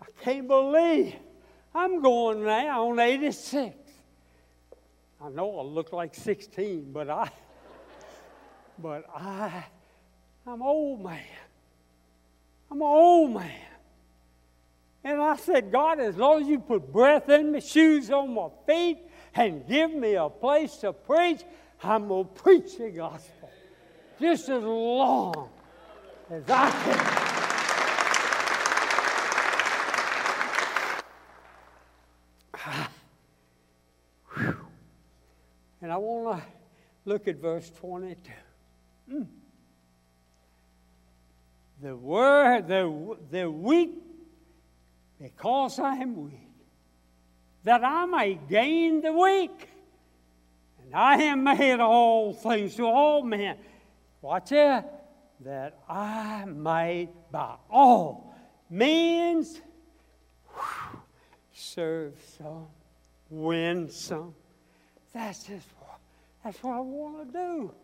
I 0.00 0.06
can't 0.22 0.46
believe 0.46 1.14
I'm 1.74 2.00
going 2.00 2.44
now 2.44 2.88
on 2.88 2.98
86. 2.98 3.74
I 5.22 5.28
know 5.30 5.58
I 5.58 5.62
look 5.62 5.92
like 5.92 6.14
16, 6.14 6.92
but 6.92 7.10
I, 7.10 7.30
but 8.78 9.04
I, 9.14 9.64
I'm 10.46 10.60
an 10.60 10.66
old 10.66 11.02
man. 11.02 11.18
I'm 12.70 12.76
an 12.76 12.86
old 12.86 13.34
man. 13.34 13.50
And 15.02 15.20
I 15.20 15.36
said, 15.36 15.72
God, 15.72 15.98
as 16.00 16.16
long 16.16 16.42
as 16.42 16.48
you 16.48 16.60
put 16.60 16.92
breath 16.92 17.28
in 17.28 17.52
me, 17.52 17.60
shoes 17.60 18.10
on 18.10 18.32
my 18.32 18.48
feet, 18.66 18.98
and 19.34 19.66
give 19.68 19.92
me 19.92 20.14
a 20.14 20.28
place 20.28 20.76
to 20.78 20.92
preach, 20.92 21.42
I'm 21.82 22.08
going 22.08 22.24
to 22.24 22.30
preach 22.30 22.78
the 22.78 22.90
gospel 22.90 23.50
just 24.20 24.48
as 24.48 24.62
long 24.62 25.48
as 26.30 26.42
I 26.48 26.70
can. 26.70 27.32
And 35.82 35.92
I 35.92 35.98
want 35.98 36.40
to 36.40 36.46
look 37.04 37.28
at 37.28 37.36
verse 37.36 37.70
22. 37.78 38.32
Mm. 39.12 39.26
The 41.82 41.94
word, 41.94 42.68
the, 42.68 43.16
the 43.30 43.50
weak, 43.50 43.94
because 45.20 45.78
I 45.78 45.96
am 45.96 46.24
weak, 46.24 46.50
that 47.64 47.84
I 47.84 48.06
may 48.06 48.38
gain 48.48 49.02
the 49.02 49.12
weak. 49.12 49.68
And 50.82 50.94
I 50.94 51.16
am 51.22 51.44
made 51.44 51.80
all 51.80 52.32
things 52.32 52.76
to 52.76 52.86
all 52.86 53.22
men. 53.22 53.56
Watch 54.22 54.52
it. 54.52 54.84
That 55.40 55.78
I 55.88 56.46
might 56.46 57.10
by 57.30 57.56
all 57.68 58.34
means 58.70 59.60
serve 61.52 62.14
some, 62.38 62.66
win 63.28 63.90
some. 63.90 64.34
That's 65.12 65.44
just 65.44 65.66
what, 65.78 65.98
that's 66.42 66.62
what 66.62 66.72
I 66.72 66.80
want 66.80 67.32
to 67.32 67.38
do. 67.38 67.74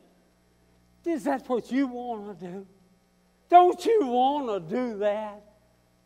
Is 1.11 1.24
that 1.24 1.48
what 1.48 1.70
you 1.70 1.88
want 1.88 2.38
to 2.38 2.46
do? 2.46 2.66
Don't 3.53 3.85
you 3.85 4.07
want 4.07 4.49
to 4.49 4.75
do 4.75 4.99
that? 5.01 5.45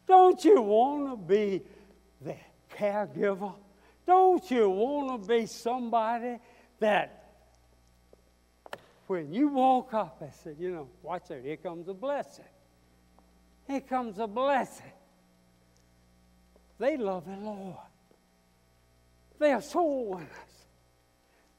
Don't 0.09 0.45
you 0.45 0.61
want 0.61 1.11
to 1.11 1.17
be 1.17 1.63
the 2.21 2.35
caregiver? 2.77 3.55
Don't 4.05 4.51
you 4.51 4.69
want 4.69 5.23
to 5.23 5.29
be 5.29 5.47
somebody 5.47 6.41
that 6.81 7.35
when 9.07 9.33
you 9.33 9.47
walk 9.47 9.95
up, 9.95 10.21
I 10.27 10.31
said, 10.43 10.57
you 10.59 10.73
know, 10.73 10.89
watch 11.05 11.31
out, 11.31 11.43
here 11.45 11.57
comes 11.57 11.87
a 11.87 11.95
blessing. 11.95 12.45
Here 13.69 13.81
comes 13.81 14.19
a 14.19 14.27
blessing. 14.27 14.93
They 16.81 16.97
love 16.97 17.27
the 17.27 17.37
Lord. 17.37 17.77
They 19.39 19.53
are 19.53 19.63
soul 19.63 20.17
winners. 20.17 20.31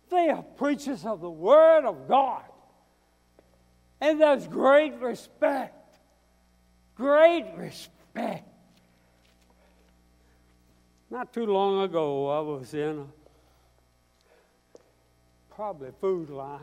They 0.09 0.27
are 0.31 0.43
preachers 0.43 1.05
of 1.05 1.21
the 1.21 1.31
Word 1.31 1.85
of 1.85 2.09
God. 2.09 2.43
And 4.01 4.19
there's 4.19 4.49
great 4.49 4.99
respect. 4.99 5.75
Great 6.97 7.45
respect. 7.55 8.43
Not 11.11 11.31
too 11.31 11.45
long 11.45 11.83
ago, 11.83 12.27
I 12.29 12.39
was 12.39 12.73
in 12.73 13.07
a 14.73 15.53
probably 15.53 15.91
food 16.01 16.31
line. 16.31 16.59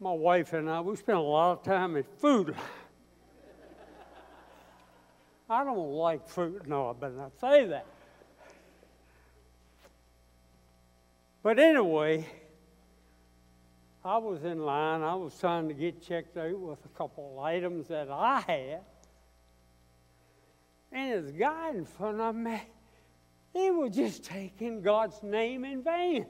My 0.00 0.12
wife 0.12 0.54
and 0.54 0.70
I, 0.70 0.80
we 0.80 0.96
spent 0.96 1.18
a 1.18 1.20
lot 1.20 1.58
of 1.58 1.62
time 1.62 1.96
in 1.96 2.04
food 2.16 2.48
line. 2.48 2.56
I 5.50 5.62
don't 5.62 5.92
like 5.92 6.26
food. 6.26 6.66
No, 6.66 6.88
I 6.88 6.92
better 6.94 7.14
not 7.14 7.38
say 7.38 7.66
that. 7.66 7.86
But 11.42 11.58
anyway, 11.58 12.26
I 14.04 14.16
was 14.18 14.42
in 14.44 14.64
line. 14.64 15.02
I 15.02 15.14
was 15.14 15.38
trying 15.38 15.68
to 15.68 15.74
get 15.74 16.02
checked 16.02 16.36
out 16.38 16.58
with 16.58 16.84
a 16.84 16.88
couple 16.96 17.38
of 17.38 17.44
items 17.44 17.88
that 17.88 18.10
I 18.10 18.40
had. 18.40 18.80
And 20.92 21.26
this 21.26 21.32
guy 21.32 21.70
in 21.70 21.84
front 21.84 22.20
of 22.20 22.34
me, 22.34 22.60
he 23.52 23.70
was 23.70 23.94
just 23.94 24.24
taking 24.24 24.82
God's 24.82 25.22
name 25.22 25.64
in 25.64 25.82
vain. 25.82 26.26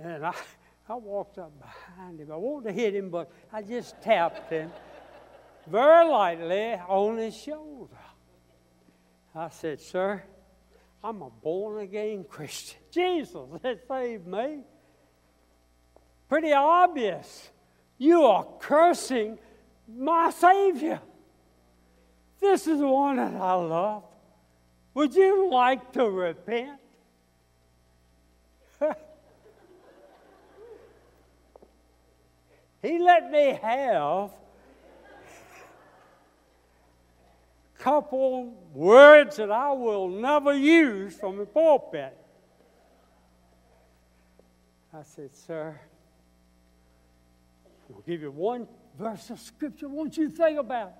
And 0.00 0.24
I, 0.24 0.34
I 0.88 0.94
walked 0.94 1.38
up 1.38 1.52
behind 1.58 2.20
him. 2.20 2.30
I 2.30 2.36
wanted 2.36 2.68
to 2.68 2.72
hit 2.72 2.94
him, 2.94 3.10
but 3.10 3.30
I 3.52 3.62
just 3.62 4.00
tapped 4.02 4.50
him 4.50 4.70
very 5.66 6.08
lightly 6.08 6.74
on 6.74 7.16
his 7.16 7.36
shoulder. 7.36 7.96
I 9.34 9.48
said, 9.48 9.80
Sir, 9.80 10.22
I'm 11.02 11.22
a 11.22 11.30
born 11.30 11.80
again 11.80 12.24
Christian. 12.24 12.78
Jesus 12.90 13.48
has 13.62 13.78
saved 13.88 14.26
me. 14.26 14.60
Pretty 16.28 16.52
obvious. 16.52 17.50
You 17.98 18.24
are 18.24 18.46
cursing 18.60 19.38
my 19.88 20.30
Savior. 20.30 21.00
This 22.40 22.66
is 22.66 22.78
the 22.80 22.88
one 22.88 23.16
that 23.16 23.34
I 23.34 23.52
love. 23.54 24.04
Would 24.94 25.14
you 25.14 25.50
like 25.50 25.92
to 25.92 26.08
repent? 26.08 26.80
he 32.82 32.98
let 32.98 33.30
me 33.30 33.58
have 33.62 34.30
a 37.76 37.78
couple 37.78 38.54
words 38.72 39.36
that 39.36 39.50
I 39.50 39.72
will 39.72 40.08
never 40.08 40.54
use 40.54 41.14
from 41.14 41.36
the 41.36 41.44
pulpit. 41.44 42.16
I 44.92 45.02
said, 45.02 45.36
Sir, 45.36 45.78
I'll 47.94 48.00
give 48.00 48.22
you 48.22 48.30
one 48.30 48.66
verse 48.98 49.30
of 49.30 49.38
scripture. 49.38 49.88
Won't 49.88 50.16
you 50.16 50.30
think 50.30 50.58
about 50.58 50.88
it? 50.88 50.94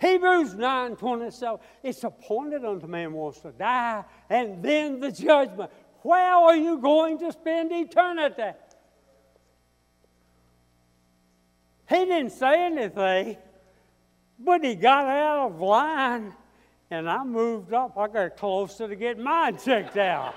Hebrews 0.00 0.54
9 0.54 0.96
27. 0.96 1.58
It's 1.82 2.04
appointed 2.04 2.64
unto 2.64 2.86
man 2.86 3.12
once 3.12 3.40
to 3.40 3.50
die, 3.50 4.04
and 4.30 4.62
then 4.62 5.00
the 5.00 5.10
judgment. 5.10 5.70
Where 6.02 6.34
are 6.34 6.56
you 6.56 6.78
going 6.78 7.18
to 7.18 7.32
spend 7.32 7.72
eternity? 7.72 8.56
He 11.88 11.96
didn't 11.96 12.30
say 12.30 12.66
anything, 12.66 13.36
but 14.38 14.62
he 14.62 14.76
got 14.76 15.06
out 15.06 15.50
of 15.50 15.60
line, 15.60 16.32
and 16.90 17.10
I 17.10 17.24
moved 17.24 17.72
up. 17.72 17.98
I 17.98 18.06
got 18.06 18.36
closer 18.36 18.86
to 18.86 18.94
get 18.94 19.18
mine 19.18 19.58
checked 19.58 19.96
out. 19.96 20.34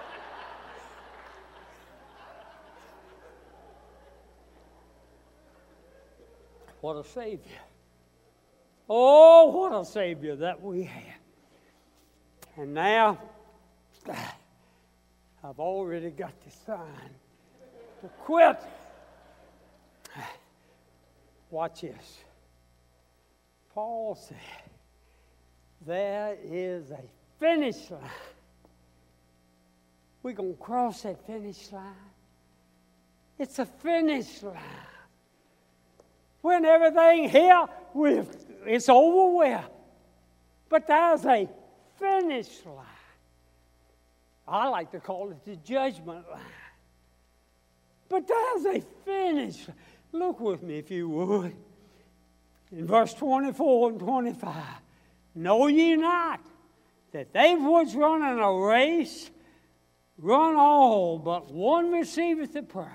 what 6.79 6.95
a 6.95 7.03
Savior. 7.03 7.59
Oh, 8.93 9.45
what 9.45 9.71
a 9.71 9.85
Savior 9.85 10.35
that 10.35 10.61
we 10.61 10.83
have. 10.83 11.21
And 12.57 12.73
now, 12.73 13.17
I've 14.09 15.59
already 15.59 16.09
got 16.09 16.33
the 16.43 16.51
sign 16.65 17.09
to 18.01 18.09
quit. 18.25 18.59
Watch 21.51 21.79
this. 21.79 22.17
Paul 23.73 24.15
said, 24.15 24.37
There 25.87 26.35
is 26.43 26.91
a 26.91 26.99
finish 27.39 27.89
line. 27.91 28.01
We're 30.21 30.33
going 30.33 30.57
to 30.57 30.61
cross 30.61 31.03
that 31.03 31.25
finish 31.25 31.71
line. 31.71 31.93
It's 33.39 33.57
a 33.57 33.65
finish 33.65 34.43
line. 34.43 34.57
When 36.41 36.65
everything 36.65 37.29
here 37.29 37.67
with 37.93 38.50
it's 38.65 38.89
over 38.89 39.37
with. 39.37 39.65
But 40.69 40.87
there's 40.87 41.25
a 41.25 41.49
finish 41.99 42.49
line. 42.65 42.85
I 44.47 44.67
like 44.67 44.91
to 44.91 44.99
call 44.99 45.31
it 45.31 45.43
the 45.45 45.55
judgment 45.57 46.25
line. 46.29 46.41
But 48.09 48.27
there's 48.27 48.65
a 48.65 48.81
finish. 49.05 49.67
Look 50.11 50.39
with 50.39 50.63
me, 50.63 50.77
if 50.77 50.91
you 50.91 51.07
would. 51.09 51.55
In 52.71 52.87
verse 52.87 53.13
24 53.13 53.89
and 53.91 53.99
25. 53.99 54.53
Know 55.35 55.67
ye 55.67 55.95
not 55.95 56.41
that 57.11 57.33
they 57.33 57.55
which 57.55 57.93
run 57.93 58.21
in 58.21 58.39
a 58.39 58.53
race 58.53 59.29
run 60.17 60.55
all, 60.55 61.17
but 61.17 61.51
one 61.51 61.91
receiveth 61.91 62.53
the 62.53 62.63
prize. 62.63 62.89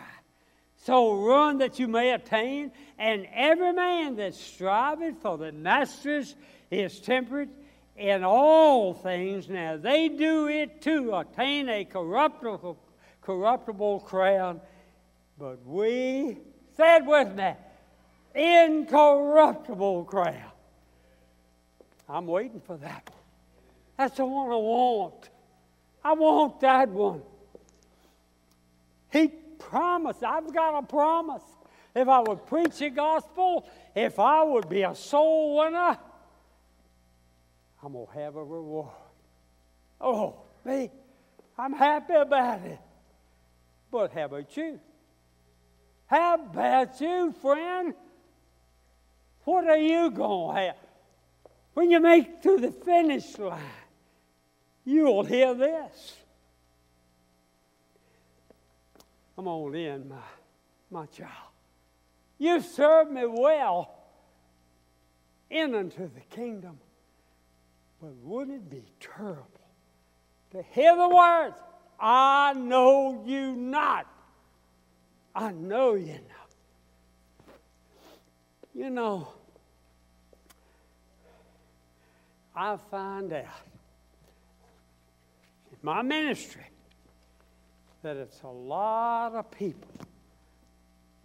So 0.87 1.15
run 1.15 1.59
that 1.59 1.81
you 1.81 1.89
may 1.89 2.13
attain, 2.13 2.71
and 2.97 3.27
every 3.35 3.73
man 3.73 4.15
that 4.17 4.37
striveth 4.37 5.21
for 5.21 5.37
the 5.37 5.51
master's 5.51 6.37
is 6.71 7.01
temperate 7.01 7.49
in 7.97 8.23
all 8.23 8.95
things. 8.95 9.49
Now 9.49 9.79
they 9.79 10.09
do 10.09 10.47
it 10.47 10.81
to 10.83 11.17
attain 11.17 11.69
a 11.69 11.85
corruptible, 11.85 12.79
corruptible 13.21 13.99
crown, 14.07 14.61
but 15.37 15.59
we, 15.67 16.39
said 16.77 17.05
with 17.05 17.35
me, 17.35 17.55
incorruptible 18.37 20.05
crown. 20.05 20.53
I'm 22.09 22.29
waiting 22.29 22.61
for 22.61 22.77
that 22.77 23.11
one. 23.11 23.23
That's 23.99 24.17
the 24.19 24.25
one 24.25 24.53
I 24.53 24.55
want. 24.55 25.31
I 26.05 26.13
want 26.13 26.61
that 26.61 26.89
one. 26.91 27.23
He 29.11 29.33
promise. 29.69 30.17
I've 30.23 30.53
got 30.53 30.79
a 30.79 30.87
promise. 30.87 31.43
if 31.95 32.09
I 32.09 32.21
would 32.21 32.47
preach 32.47 32.79
the 32.79 32.91
gospel, 32.91 33.69
if 33.95 34.19
I 34.19 34.43
would 34.43 34.69
be 34.69 34.83
a 34.83 34.95
soul 34.95 35.59
winner, 35.59 35.99
I'm 37.83 37.93
going 37.93 38.07
to 38.07 38.13
have 38.13 38.37
a 38.37 38.45
reward. 38.45 38.91
Oh, 40.01 40.37
me, 40.65 40.91
I'm 41.57 41.73
happy 41.73 42.15
about 42.15 42.61
it. 42.63 42.79
But 43.91 44.13
how 44.13 44.25
about 44.25 44.57
you? 44.57 44.81
How 46.07 46.35
about 46.35 47.01
you, 47.01 47.35
friend? 47.41 47.95
What 49.45 49.67
are 49.67 49.79
you 49.79 50.11
going 50.11 50.55
to 50.55 50.61
have? 50.61 50.77
When 51.75 51.91
you 51.91 52.01
make 52.01 52.43
to 52.43 52.57
the 52.57 52.73
finish 52.73 53.39
line, 53.39 53.61
you'll 54.85 55.25
hear 55.25 55.55
this. 55.55 56.17
Come 59.37 59.49
on 59.49 59.75
in, 59.75 60.09
my, 60.09 60.17
my 60.91 61.07
child. 61.07 61.31
You 62.39 62.61
served 62.61 63.11
me 63.11 63.27
well 63.27 63.95
in 65.51 65.75
unto 65.75 66.09
the 66.09 66.21
kingdom. 66.31 66.79
But 68.01 68.15
wouldn't 68.23 68.57
it 68.57 68.71
be 68.71 68.85
terrible 68.99 69.47
to 70.53 70.63
hear 70.63 70.97
the 70.97 71.09
words, 71.09 71.57
I 72.01 72.55
know 72.55 73.23
you 73.27 73.53
not? 73.53 74.07
I 75.35 75.53
know 75.53 75.95
you 75.95 76.15
not. 76.15 76.51
You 78.75 78.91
know, 78.91 79.29
I 82.55 82.77
find 82.91 83.33
out 83.33 83.45
in 85.71 85.79
my 85.83 86.03
ministry 86.03 86.65
that 88.07 88.17
it's 88.17 88.41
a 88.43 88.47
lot 88.47 89.35
of 89.35 89.51
people 89.51 89.91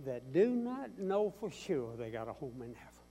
that 0.04 0.34
do 0.34 0.50
not 0.50 0.98
know 0.98 1.32
for 1.40 1.52
sure 1.52 1.96
they 1.96 2.10
got 2.10 2.28
a 2.28 2.34
home 2.34 2.56
in 2.56 2.74
heaven. 2.74 3.04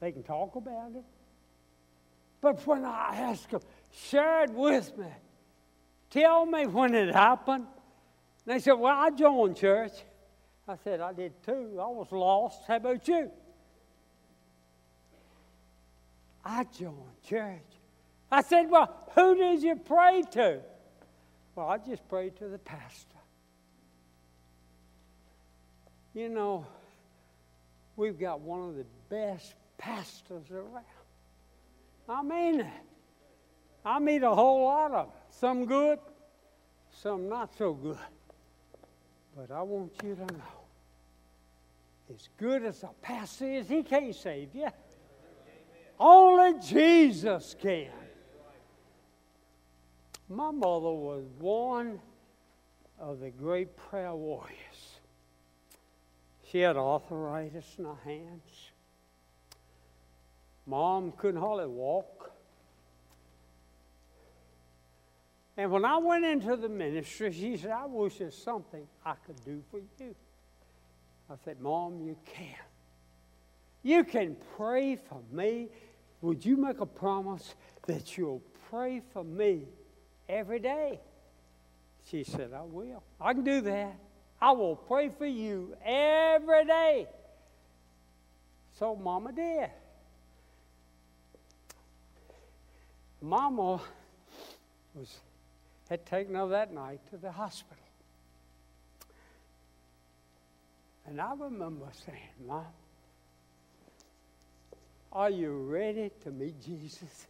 They 0.00 0.10
can 0.10 0.22
talk 0.22 0.56
about 0.56 0.92
it. 0.94 1.04
But 2.40 2.66
when 2.66 2.86
I 2.86 3.16
ask 3.16 3.50
them, 3.50 3.60
share 3.92 4.44
it 4.44 4.50
with 4.52 4.96
me. 4.96 5.08
Tell 6.08 6.46
me 6.46 6.64
when 6.64 6.94
it 6.94 7.12
happened. 7.12 7.66
They 8.46 8.60
said, 8.60 8.72
Well, 8.72 8.96
I 8.96 9.10
joined 9.10 9.58
church. 9.58 9.92
I 10.66 10.76
said, 10.76 11.02
I 11.02 11.12
did 11.12 11.34
too. 11.44 11.78
I 11.78 11.88
was 11.88 12.10
lost. 12.10 12.62
How 12.66 12.76
about 12.76 13.06
you? 13.06 13.30
I 16.42 16.64
joined 16.64 17.22
church. 17.28 17.60
I 18.32 18.40
said, 18.40 18.70
Well, 18.70 18.90
who 19.14 19.34
did 19.34 19.62
you 19.62 19.76
pray 19.76 20.22
to? 20.32 20.62
Well, 21.54 21.68
I 21.68 21.78
just 21.78 22.08
prayed 22.08 22.36
to 22.36 22.48
the 22.48 22.58
pastor. 22.58 23.18
You 26.14 26.28
know, 26.28 26.66
we've 27.96 28.18
got 28.18 28.40
one 28.40 28.68
of 28.68 28.76
the 28.76 28.86
best 29.08 29.54
pastors 29.78 30.50
around. 30.50 30.84
I 32.08 32.22
mean 32.22 32.60
it. 32.60 32.66
I 33.84 33.98
meet 33.98 34.22
a 34.22 34.34
whole 34.34 34.64
lot 34.64 34.92
of 34.92 35.06
them. 35.06 35.16
Some 35.30 35.66
good, 35.66 35.98
some 36.90 37.28
not 37.28 37.56
so 37.56 37.74
good. 37.74 37.98
But 39.36 39.50
I 39.50 39.62
want 39.62 39.92
you 40.02 40.14
to 40.14 40.20
know 40.32 40.64
as 42.14 42.28
good 42.38 42.64
as 42.64 42.82
a 42.82 42.90
pastor 43.02 43.46
is, 43.46 43.68
he 43.68 43.82
can't 43.82 44.14
save 44.14 44.54
you. 44.54 44.68
Only 45.98 46.60
Jesus 46.60 47.56
can. 47.60 47.90
My 50.28 50.50
mother 50.50 50.90
was 50.90 51.24
one 51.38 52.00
of 52.98 53.20
the 53.20 53.30
great 53.30 53.76
prayer 53.76 54.14
warriors. 54.14 54.98
She 56.50 56.60
had 56.60 56.76
arthritis 56.76 57.66
in 57.78 57.84
her 57.84 57.98
hands. 58.04 58.70
Mom 60.66 61.12
couldn't 61.12 61.40
hardly 61.40 61.66
walk. 61.66 62.32
And 65.56 65.70
when 65.70 65.84
I 65.84 65.98
went 65.98 66.24
into 66.24 66.56
the 66.56 66.68
ministry, 66.68 67.32
she 67.32 67.56
said, 67.56 67.70
I 67.70 67.86
wish 67.86 68.18
there's 68.18 68.36
something 68.36 68.86
I 69.04 69.14
could 69.26 69.44
do 69.44 69.62
for 69.70 69.80
you. 70.00 70.14
I 71.30 71.34
said, 71.44 71.60
Mom, 71.60 72.00
you 72.00 72.16
can. 72.24 72.56
You 73.82 74.04
can 74.04 74.36
pray 74.56 74.96
for 74.96 75.20
me. 75.30 75.68
Would 76.22 76.44
you 76.44 76.56
make 76.56 76.80
a 76.80 76.86
promise 76.86 77.54
that 77.86 78.16
you'll 78.16 78.42
pray 78.70 79.02
for 79.12 79.22
me 79.22 79.66
every 80.28 80.58
day? 80.58 81.00
She 82.10 82.24
said, 82.24 82.52
I 82.54 82.62
will. 82.62 83.02
I 83.20 83.32
can 83.32 83.44
do 83.44 83.60
that. 83.62 83.96
I 84.40 84.52
will 84.52 84.76
pray 84.76 85.08
for 85.08 85.26
you 85.26 85.74
every 85.84 86.64
day. 86.66 87.06
So 88.78 88.94
Mama 88.96 89.32
did. 89.32 89.70
Mama 93.22 93.80
was 94.94 95.18
had 95.88 96.04
taken 96.06 96.34
her 96.34 96.48
that 96.48 96.72
night 96.72 97.00
to 97.10 97.16
the 97.16 97.30
hospital. 97.30 97.76
And 101.06 101.20
I 101.20 101.32
remember 101.38 101.86
saying, 102.06 102.18
Mom, 102.46 102.64
are 105.12 105.30
you 105.30 105.52
ready 105.52 106.10
to 106.24 106.30
meet 106.30 106.60
Jesus? 106.62 107.26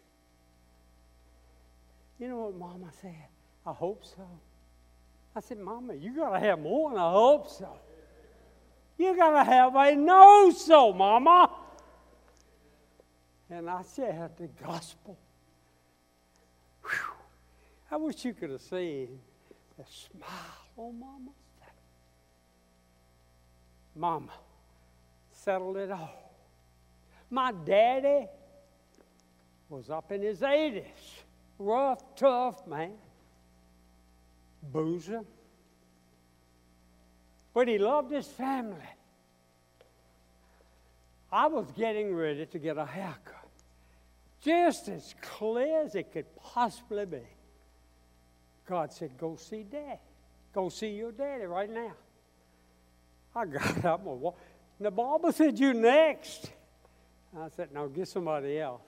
You 2.19 2.29
know 2.29 2.37
what 2.37 2.55
Mama 2.57 2.91
said? 3.01 3.27
I 3.65 3.71
hope 3.71 4.05
so. 4.05 4.27
I 5.35 5.41
said, 5.41 5.59
Mama, 5.59 5.93
you 5.93 6.15
got 6.15 6.29
to 6.29 6.39
have 6.39 6.59
more 6.59 6.91
than 6.91 6.99
I 6.99 7.11
hope 7.11 7.49
so. 7.49 7.77
You 8.97 9.15
got 9.17 9.31
to 9.31 9.43
have 9.43 9.75
a 9.75 9.95
know 9.95 10.51
so, 10.51 10.93
Mama. 10.93 11.51
And 13.49 13.69
I 13.69 13.83
shared 13.95 14.31
the 14.37 14.47
gospel. 14.63 15.17
Whew. 16.83 17.13
I 17.91 17.97
wish 17.97 18.23
you 18.25 18.33
could 18.33 18.49
have 18.49 18.61
seen 18.61 19.19
the 19.77 19.83
smile 19.87 20.67
on 20.77 20.99
Mama's 20.99 21.33
face. 21.59 21.69
Mama 23.95 24.31
settled 25.31 25.77
it 25.77 25.91
all. 25.91 26.33
My 27.29 27.51
daddy 27.51 28.27
was 29.69 29.89
up 29.89 30.11
in 30.11 30.21
his 30.21 30.39
80s, 30.41 30.83
rough, 31.59 32.15
tough 32.15 32.65
man, 32.67 32.93
boozer. 34.71 35.21
But 37.53 37.67
he 37.67 37.77
loved 37.77 38.11
his 38.11 38.27
family. 38.27 38.75
I 41.31 41.47
was 41.47 41.71
getting 41.71 42.13
ready 42.13 42.45
to 42.45 42.59
get 42.59 42.77
a 42.77 42.85
haircut, 42.85 43.47
just 44.41 44.89
as 44.89 45.15
clear 45.21 45.83
as 45.83 45.95
it 45.95 46.11
could 46.11 46.33
possibly 46.35 47.05
be. 47.05 47.21
God 48.67 48.91
said, 48.91 49.17
Go 49.17 49.35
see 49.35 49.63
Dad. 49.63 49.99
Go 50.53 50.69
see 50.69 50.89
your 50.89 51.11
daddy 51.11 51.45
right 51.45 51.69
now. 51.69 51.93
I 53.35 53.45
got 53.45 53.85
up 53.85 54.05
and 54.05 54.21
walked. 54.21 54.39
The 54.79 54.91
barber 54.91 55.31
said, 55.31 55.59
You 55.59 55.73
next. 55.73 56.51
I 57.37 57.49
said, 57.49 57.73
No, 57.73 57.87
get 57.87 58.07
somebody 58.07 58.59
else. 58.59 58.81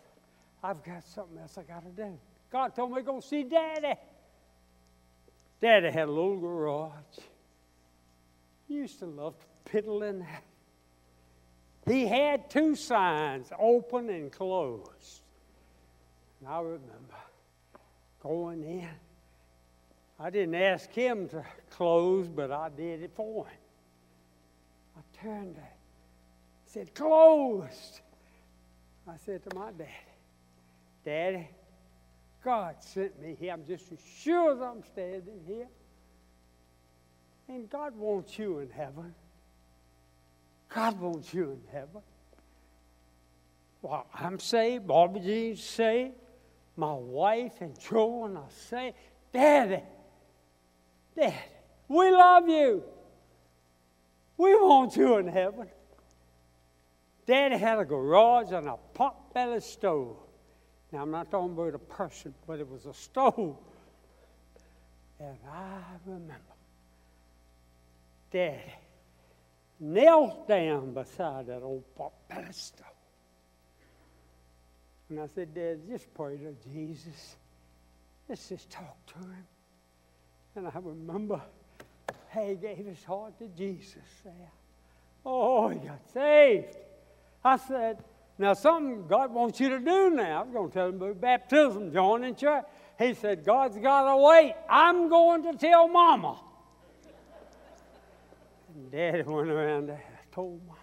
I've 0.63 0.83
got 0.83 1.05
something 1.05 1.37
else 1.37 1.57
I 1.57 1.63
got 1.63 1.83
to 1.83 2.03
do. 2.03 2.17
God 2.51 2.75
told 2.75 2.91
me 2.91 2.97
to 2.97 3.03
go 3.03 3.19
see 3.19 3.43
Daddy. 3.43 3.93
Daddy 5.59 5.89
had 5.89 6.07
a 6.07 6.11
little 6.11 6.39
garage. 6.39 6.93
He 8.67 8.75
used 8.75 8.99
to 8.99 9.05
love 9.05 9.35
to 9.39 9.71
piddle 9.71 10.07
in 10.07 10.19
that. 10.19 10.43
He 11.85 12.05
had 12.05 12.49
two 12.49 12.75
signs, 12.75 13.49
open 13.57 14.09
and 14.09 14.31
closed. 14.31 15.21
And 16.39 16.49
I 16.49 16.59
remember 16.59 17.15
going 18.21 18.63
in. 18.63 18.89
I 20.19 20.29
didn't 20.29 20.55
ask 20.55 20.91
him 20.91 21.29
to 21.29 21.45
close, 21.69 22.27
but 22.27 22.51
I 22.51 22.69
did 22.69 23.03
it 23.03 23.11
for 23.15 23.45
him. 23.45 23.57
I 24.97 25.23
turned 25.23 25.57
it. 25.57 25.63
said, 26.65 26.93
closed. 26.93 28.01
I 29.07 29.15
said 29.25 29.43
to 29.49 29.55
my 29.55 29.71
daddy, 29.71 29.89
Daddy, 31.05 31.49
God 32.43 32.75
sent 32.79 33.19
me 33.21 33.35
here. 33.39 33.53
I'm 33.53 33.65
just 33.65 33.91
as 33.91 33.99
sure 34.21 34.53
as 34.53 34.61
I'm 34.61 34.83
standing 34.83 35.41
here. 35.45 35.67
And 37.49 37.69
God 37.69 37.95
wants 37.95 38.37
you 38.37 38.59
in 38.59 38.69
heaven. 38.69 39.13
God 40.73 40.99
wants 40.99 41.33
you 41.33 41.51
in 41.51 41.61
heaven. 41.71 42.01
Well, 43.81 44.07
I'm 44.13 44.39
saved. 44.39 44.87
Barbara 44.87 45.21
Jean's 45.21 45.63
saved. 45.63 46.13
My 46.75 46.93
wife 46.93 47.61
and 47.61 47.77
children 47.79 48.37
are 48.37 48.49
saved. 48.69 48.95
Daddy, 49.33 49.81
Daddy, 51.15 51.35
we 51.87 52.11
love 52.11 52.47
you. 52.47 52.83
We 54.37 54.53
want 54.55 54.95
you 54.95 55.17
in 55.17 55.27
heaven. 55.27 55.67
Daddy 57.25 57.57
had 57.57 57.79
a 57.79 57.85
garage 57.85 58.51
and 58.51 58.67
a 58.67 58.77
pot 58.93 59.33
belly 59.33 59.59
stove. 59.59 60.17
Now, 60.91 61.01
I'm 61.01 61.11
not 61.11 61.29
talking 61.29 61.53
about 61.53 61.75
a 61.75 61.79
person, 61.79 62.33
but 62.45 62.59
it 62.59 62.69
was 62.69 62.85
a 62.85 62.93
stove. 62.93 63.57
And 65.19 65.37
I 65.51 65.81
remember, 66.05 66.33
Daddy 68.31 68.61
knelt 69.79 70.47
down 70.47 70.93
beside 70.93 71.47
that 71.47 71.61
old 71.61 71.83
pedestal. 72.29 72.85
And 75.09 75.19
I 75.19 75.27
said, 75.27 75.53
Dad, 75.53 75.79
just 75.89 76.13
pray 76.13 76.37
to 76.37 76.55
Jesus. 76.71 77.35
Let's 78.27 78.49
just 78.49 78.69
talk 78.69 78.97
to 79.07 79.19
him. 79.19 79.47
And 80.55 80.67
I 80.67 80.71
remember 80.75 81.41
he 82.33 82.55
gave 82.55 82.85
his 82.85 83.03
heart 83.03 83.37
to 83.39 83.47
Jesus. 83.47 84.03
Oh, 85.25 85.69
he 85.69 85.79
got 85.79 85.99
saved. 86.13 86.75
I 87.43 87.57
said, 87.57 88.03
now 88.37 88.53
something 88.53 89.07
God 89.07 89.33
wants 89.33 89.59
you 89.59 89.69
to 89.69 89.79
do 89.79 90.11
now. 90.11 90.41
I'm 90.41 90.53
going 90.53 90.69
to 90.69 90.73
tell 90.73 90.89
him 90.89 90.95
about 90.95 91.19
baptism, 91.19 91.91
joining 91.91 92.35
church. 92.35 92.63
He 92.99 93.15
said, 93.15 93.43
God's 93.43 93.77
got 93.77 94.09
to 94.09 94.17
wait. 94.17 94.53
I'm 94.69 95.09
going 95.09 95.43
to 95.43 95.53
tell 95.53 95.87
Mama. 95.87 96.39
and 98.75 98.91
Daddy 98.91 99.23
went 99.23 99.49
around 99.49 99.89
and 99.89 99.99
told 100.31 100.61
Mama. 100.65 100.77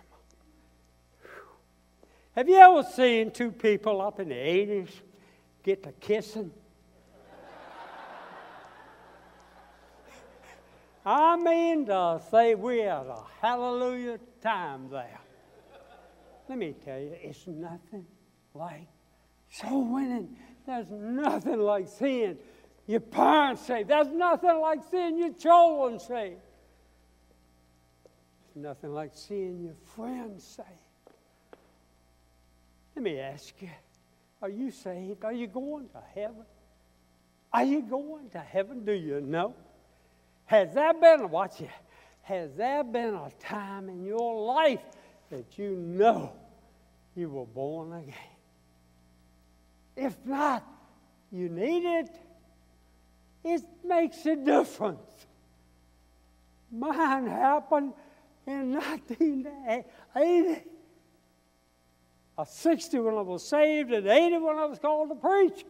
Have 2.34 2.48
you 2.48 2.56
ever 2.56 2.82
seen 2.82 3.30
two 3.30 3.52
people 3.52 4.00
up 4.00 4.18
in 4.18 4.30
the 4.30 4.34
80s 4.34 4.88
get 5.62 5.84
to 5.84 5.92
kissing? 5.92 6.50
I 11.06 11.36
mean 11.36 11.86
to 11.86 12.20
say 12.32 12.56
we 12.56 12.78
had 12.78 13.06
a 13.06 13.22
hallelujah 13.40 14.18
time 14.40 14.90
there. 14.90 15.20
Let 16.48 16.58
me 16.58 16.74
tell 16.84 16.98
you, 16.98 17.12
it's 17.20 17.46
nothing 17.46 18.06
like 18.52 18.86
soul 19.50 19.84
winning. 19.84 20.36
There's 20.66 20.90
nothing 20.90 21.60
like 21.60 21.88
seeing 21.88 22.36
your 22.86 23.00
parents 23.00 23.66
saved. 23.66 23.88
There's 23.88 24.08
nothing 24.08 24.60
like 24.60 24.80
seeing 24.90 25.18
your 25.18 25.32
children 25.32 25.98
saved. 25.98 26.40
There's 28.54 28.64
nothing 28.64 28.92
like 28.92 29.12
seeing 29.14 29.62
your 29.62 29.76
friends 29.96 30.44
saved. 30.44 30.68
Let 32.94 33.02
me 33.02 33.18
ask 33.18 33.54
you 33.60 33.70
are 34.42 34.50
you 34.50 34.70
saved? 34.70 35.24
Are 35.24 35.32
you 35.32 35.46
going 35.46 35.88
to 35.88 36.02
heaven? 36.14 36.44
Are 37.50 37.64
you 37.64 37.80
going 37.80 38.28
to 38.30 38.38
heaven? 38.38 38.84
Do 38.84 38.92
you 38.92 39.22
know? 39.22 39.54
Has 40.44 40.74
there 40.74 40.92
been, 40.92 41.30
watch 41.30 41.62
it, 41.62 41.70
has 42.22 42.52
there 42.54 42.84
been 42.84 43.14
a 43.14 43.30
time 43.40 43.88
in 43.88 44.04
your 44.04 44.44
life 44.44 44.82
that 45.30 45.58
you 45.58 45.70
know 45.76 46.32
you 47.14 47.28
were 47.28 47.46
born 47.46 47.92
again? 47.92 48.14
If 49.96 50.16
not, 50.24 50.64
you 51.30 51.48
need 51.48 51.84
it. 51.84 52.10
It 53.44 53.62
makes 53.84 54.24
a 54.26 54.36
difference. 54.36 55.26
Mine 56.70 57.26
happened 57.26 57.92
in 58.46 58.74
1980. 58.74 59.88
I 62.36 62.40
was 62.40 62.50
60 62.50 62.98
when 62.98 63.14
I 63.14 63.20
was 63.20 63.46
saved, 63.46 63.92
and 63.92 64.06
80 64.06 64.38
when 64.38 64.56
I 64.56 64.64
was 64.64 64.78
called 64.78 65.10
to 65.10 65.14
preach. 65.14 65.64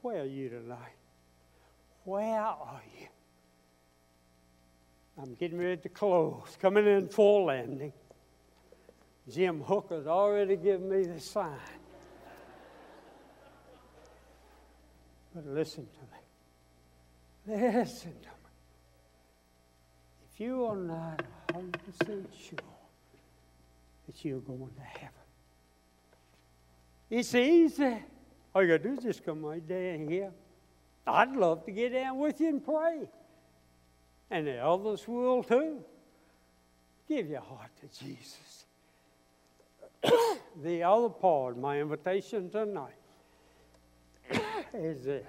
Where 0.00 0.22
are 0.22 0.26
you 0.26 0.48
tonight? 0.48 0.96
Where 2.04 2.40
are 2.40 2.82
you? 2.84 2.91
I'm 5.20 5.34
getting 5.34 5.58
ready 5.58 5.76
to 5.82 5.88
close, 5.88 6.56
coming 6.60 6.86
in 6.86 7.08
full 7.08 7.46
landing. 7.46 7.92
Jim 9.30 9.60
Hooker's 9.60 10.06
already 10.06 10.56
given 10.56 10.88
me 10.88 11.04
the 11.04 11.20
sign. 11.20 11.52
But 15.34 15.46
listen 15.46 15.86
to 15.86 16.00
me. 17.52 17.56
Listen 17.56 18.12
to 18.12 18.28
me. 18.28 18.50
If 20.32 20.40
you 20.40 20.64
are 20.64 20.76
not 20.76 21.22
100% 21.48 21.70
sure 21.98 22.58
that 24.06 24.24
you're 24.24 24.40
going 24.40 24.70
to 24.76 24.82
heaven, 24.82 25.14
it's 27.10 27.34
easy. 27.34 28.02
All 28.54 28.62
you 28.62 28.68
got 28.68 28.82
to 28.82 28.88
do 28.88 28.94
is 28.94 29.04
just 29.04 29.24
come 29.24 29.44
right 29.44 29.66
down 29.66 30.08
here. 30.08 30.32
I'd 31.06 31.32
love 31.32 31.64
to 31.66 31.70
get 31.70 31.92
down 31.92 32.18
with 32.18 32.40
you 32.40 32.48
and 32.48 32.64
pray. 32.64 33.08
And 34.32 34.46
the 34.46 34.64
others 34.64 35.06
will 35.06 35.42
too. 35.42 35.84
Give 37.06 37.28
your 37.28 37.42
heart 37.42 37.70
to 37.82 38.04
Jesus. 38.04 38.64
the 40.62 40.82
other 40.82 41.10
part 41.10 41.58
my 41.58 41.78
invitation 41.78 42.48
tonight 42.48 42.94
is 44.74 45.04
this. 45.04 45.26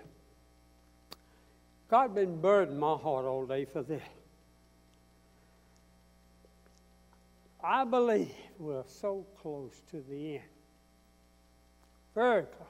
God 1.89 2.15
been 2.15 2.39
burdening 2.39 2.79
my 2.79 2.95
heart 2.95 3.25
all 3.25 3.45
day 3.45 3.65
for 3.65 3.83
this. 3.83 4.01
I 7.61 7.83
believe 7.83 8.31
we're 8.57 8.85
so 8.87 9.25
close 9.41 9.81
to 9.91 10.01
the 10.09 10.35
end. 10.35 10.43
Very 12.15 12.43
close. 12.43 12.67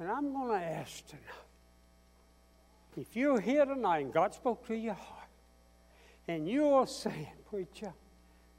And 0.00 0.10
I'm 0.10 0.32
going 0.32 0.58
to 0.58 0.66
ask 0.66 1.06
tonight 1.06 1.45
if 2.96 3.14
you're 3.14 3.40
here 3.40 3.64
tonight 3.64 3.98
and 4.04 4.12
God 4.12 4.34
spoke 4.34 4.66
to 4.68 4.76
your 4.76 4.94
heart, 4.94 5.28
and 6.28 6.48
you're 6.48 6.86
saying, 6.86 7.28
Preacher, 7.48 7.92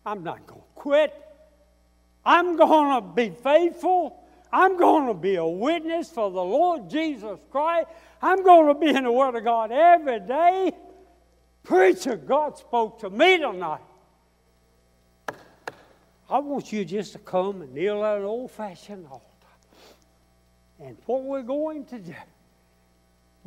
I'm 0.06 0.24
not 0.24 0.48
going 0.48 0.62
to 0.62 0.68
quit, 0.76 1.14
I'm 2.26 2.56
going 2.56 3.02
to 3.02 3.08
be 3.08 3.30
faithful. 3.30 4.24
I'm 4.52 4.78
going 4.78 5.08
to 5.08 5.14
be 5.14 5.36
a 5.36 5.46
witness 5.46 6.10
for 6.10 6.32
the 6.32 6.44
Lord 6.44 6.90
Jesus 6.90 7.38
Christ. 7.52 7.88
I'm 8.22 8.44
going 8.44 8.68
to 8.68 8.80
be 8.80 8.90
in 8.90 9.04
the 9.04 9.12
Word 9.12 9.36
of 9.36 9.44
God 9.44 9.72
every 9.72 10.22
day. 10.22 10.72
Preacher, 11.64 12.16
God 12.16 12.58
spoke 12.58 13.00
to 13.00 13.10
me 13.10 13.38
tonight. 13.40 13.82
I 16.30 16.40
want 16.40 16.72
you 16.72 16.84
just 16.86 17.14
to 17.14 17.20
come 17.20 17.62
and 17.62 17.74
kneel 17.74 18.04
at 18.04 18.18
an 18.18 18.24
old 18.24 18.52
fashioned 18.52 19.06
altar. 19.08 19.24
And 20.80 20.98
what 21.06 21.24
we're 21.24 21.42
going 21.44 21.86
to 21.86 22.00
do, 22.00 22.14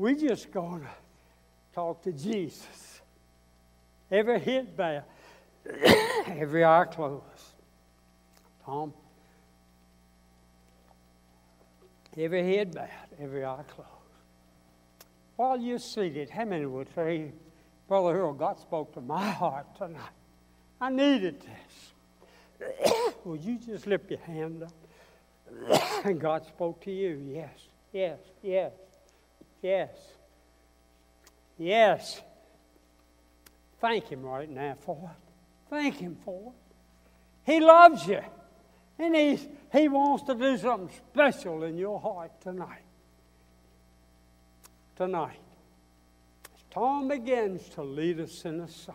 we're 0.01 0.14
just 0.14 0.51
going 0.51 0.80
to 0.80 0.88
talk 1.74 2.03
to 2.03 2.11
Jesus. 2.11 3.03
Every 4.11 4.40
head 4.40 4.74
bowed, 4.74 5.03
every 6.26 6.64
eye 6.64 6.86
closed. 6.90 7.22
Tom, 8.64 8.94
every 12.16 12.57
head 12.57 12.74
bowed, 12.74 12.88
every 13.20 13.44
eye 13.44 13.62
closed. 13.68 13.90
While 15.36 15.61
you're 15.61 15.78
seated, 15.78 16.30
how 16.30 16.46
many 16.46 16.64
would 16.64 16.88
say, 16.94 17.32
Brother 17.86 18.18
Earl, 18.18 18.32
God 18.32 18.59
spoke 18.59 18.94
to 18.94 19.03
my 19.03 19.30
heart 19.30 19.66
tonight? 19.76 20.01
I 20.80 20.88
needed 20.88 21.42
this. 21.42 22.72
would 23.24 23.42
you 23.42 23.59
just 23.59 23.86
lift 23.86 24.11
your 24.11 24.20
hand 24.20 24.62
up? 24.62 26.05
and 26.07 26.18
God 26.18 26.46
spoke 26.46 26.82
to 26.84 26.90
you. 26.90 27.22
Yes, 27.34 27.59
yes, 27.92 28.18
yes, 28.42 28.72
yes, 29.62 29.90
yes. 31.58 32.20
Thank 33.80 34.08
Him 34.08 34.22
right 34.22 34.48
now 34.48 34.76
for 34.80 35.11
it. 35.11 35.70
Thank 35.70 35.96
Him 35.96 36.16
for 36.24 36.52
it. 36.52 37.52
He 37.52 37.61
loves 37.61 38.06
you. 38.06 38.20
And 38.98 39.16
he's, 39.16 39.46
He 39.72 39.88
wants 39.88 40.24
to 40.24 40.34
do 40.34 40.58
something 40.58 40.90
special 41.11 41.64
in 41.64 41.78
your 41.78 41.98
heart 41.98 42.38
tonight. 42.42 42.82
Tonight. 44.96 45.40
As 46.54 46.62
Tom 46.70 47.08
begins 47.08 47.68
to 47.70 47.82
lead 47.82 48.20
us 48.20 48.44
in 48.44 48.61
a 48.61 48.68
song, 48.68 48.94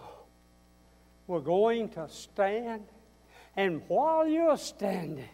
we're 1.26 1.40
going 1.40 1.90
to 1.90 2.08
stand. 2.08 2.84
And 3.56 3.82
while 3.88 4.28
you're 4.28 4.58
standing, 4.58 5.30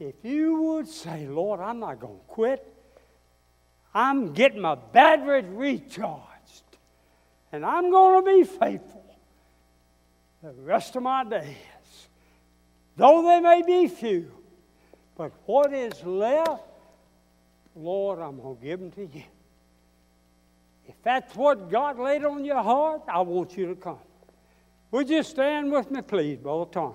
if 0.00 0.16
you 0.24 0.60
would 0.60 0.88
say, 0.88 1.28
Lord, 1.28 1.60
I'm 1.60 1.78
not 1.78 2.00
going 2.00 2.18
to 2.18 2.26
quit, 2.26 2.71
I'm 3.94 4.32
getting 4.32 4.60
my 4.60 4.74
batteries 4.74 5.44
recharged, 5.48 6.62
and 7.52 7.64
I'm 7.64 7.90
going 7.90 8.24
to 8.24 8.30
be 8.30 8.44
faithful 8.44 9.02
the 10.42 10.52
rest 10.62 10.96
of 10.96 11.02
my 11.02 11.24
days, 11.24 11.56
though 12.96 13.22
they 13.22 13.40
may 13.40 13.62
be 13.62 13.88
few. 13.88 14.30
But 15.16 15.32
what 15.46 15.72
is 15.72 16.02
left, 16.04 16.64
Lord, 17.76 18.18
I'm 18.18 18.40
going 18.40 18.56
to 18.56 18.62
give 18.62 18.80
them 18.80 18.90
to 18.92 19.02
you. 19.02 19.24
If 20.88 20.94
that's 21.02 21.34
what 21.36 21.70
God 21.70 21.98
laid 21.98 22.24
on 22.24 22.44
your 22.44 22.62
heart, 22.62 23.02
I 23.08 23.20
want 23.20 23.56
you 23.56 23.66
to 23.66 23.74
come. 23.74 23.98
Would 24.90 25.08
you 25.08 25.22
stand 25.22 25.70
with 25.70 25.90
me, 25.90 26.02
please, 26.02 26.38
Brother 26.38 26.70
Tom? 26.70 26.94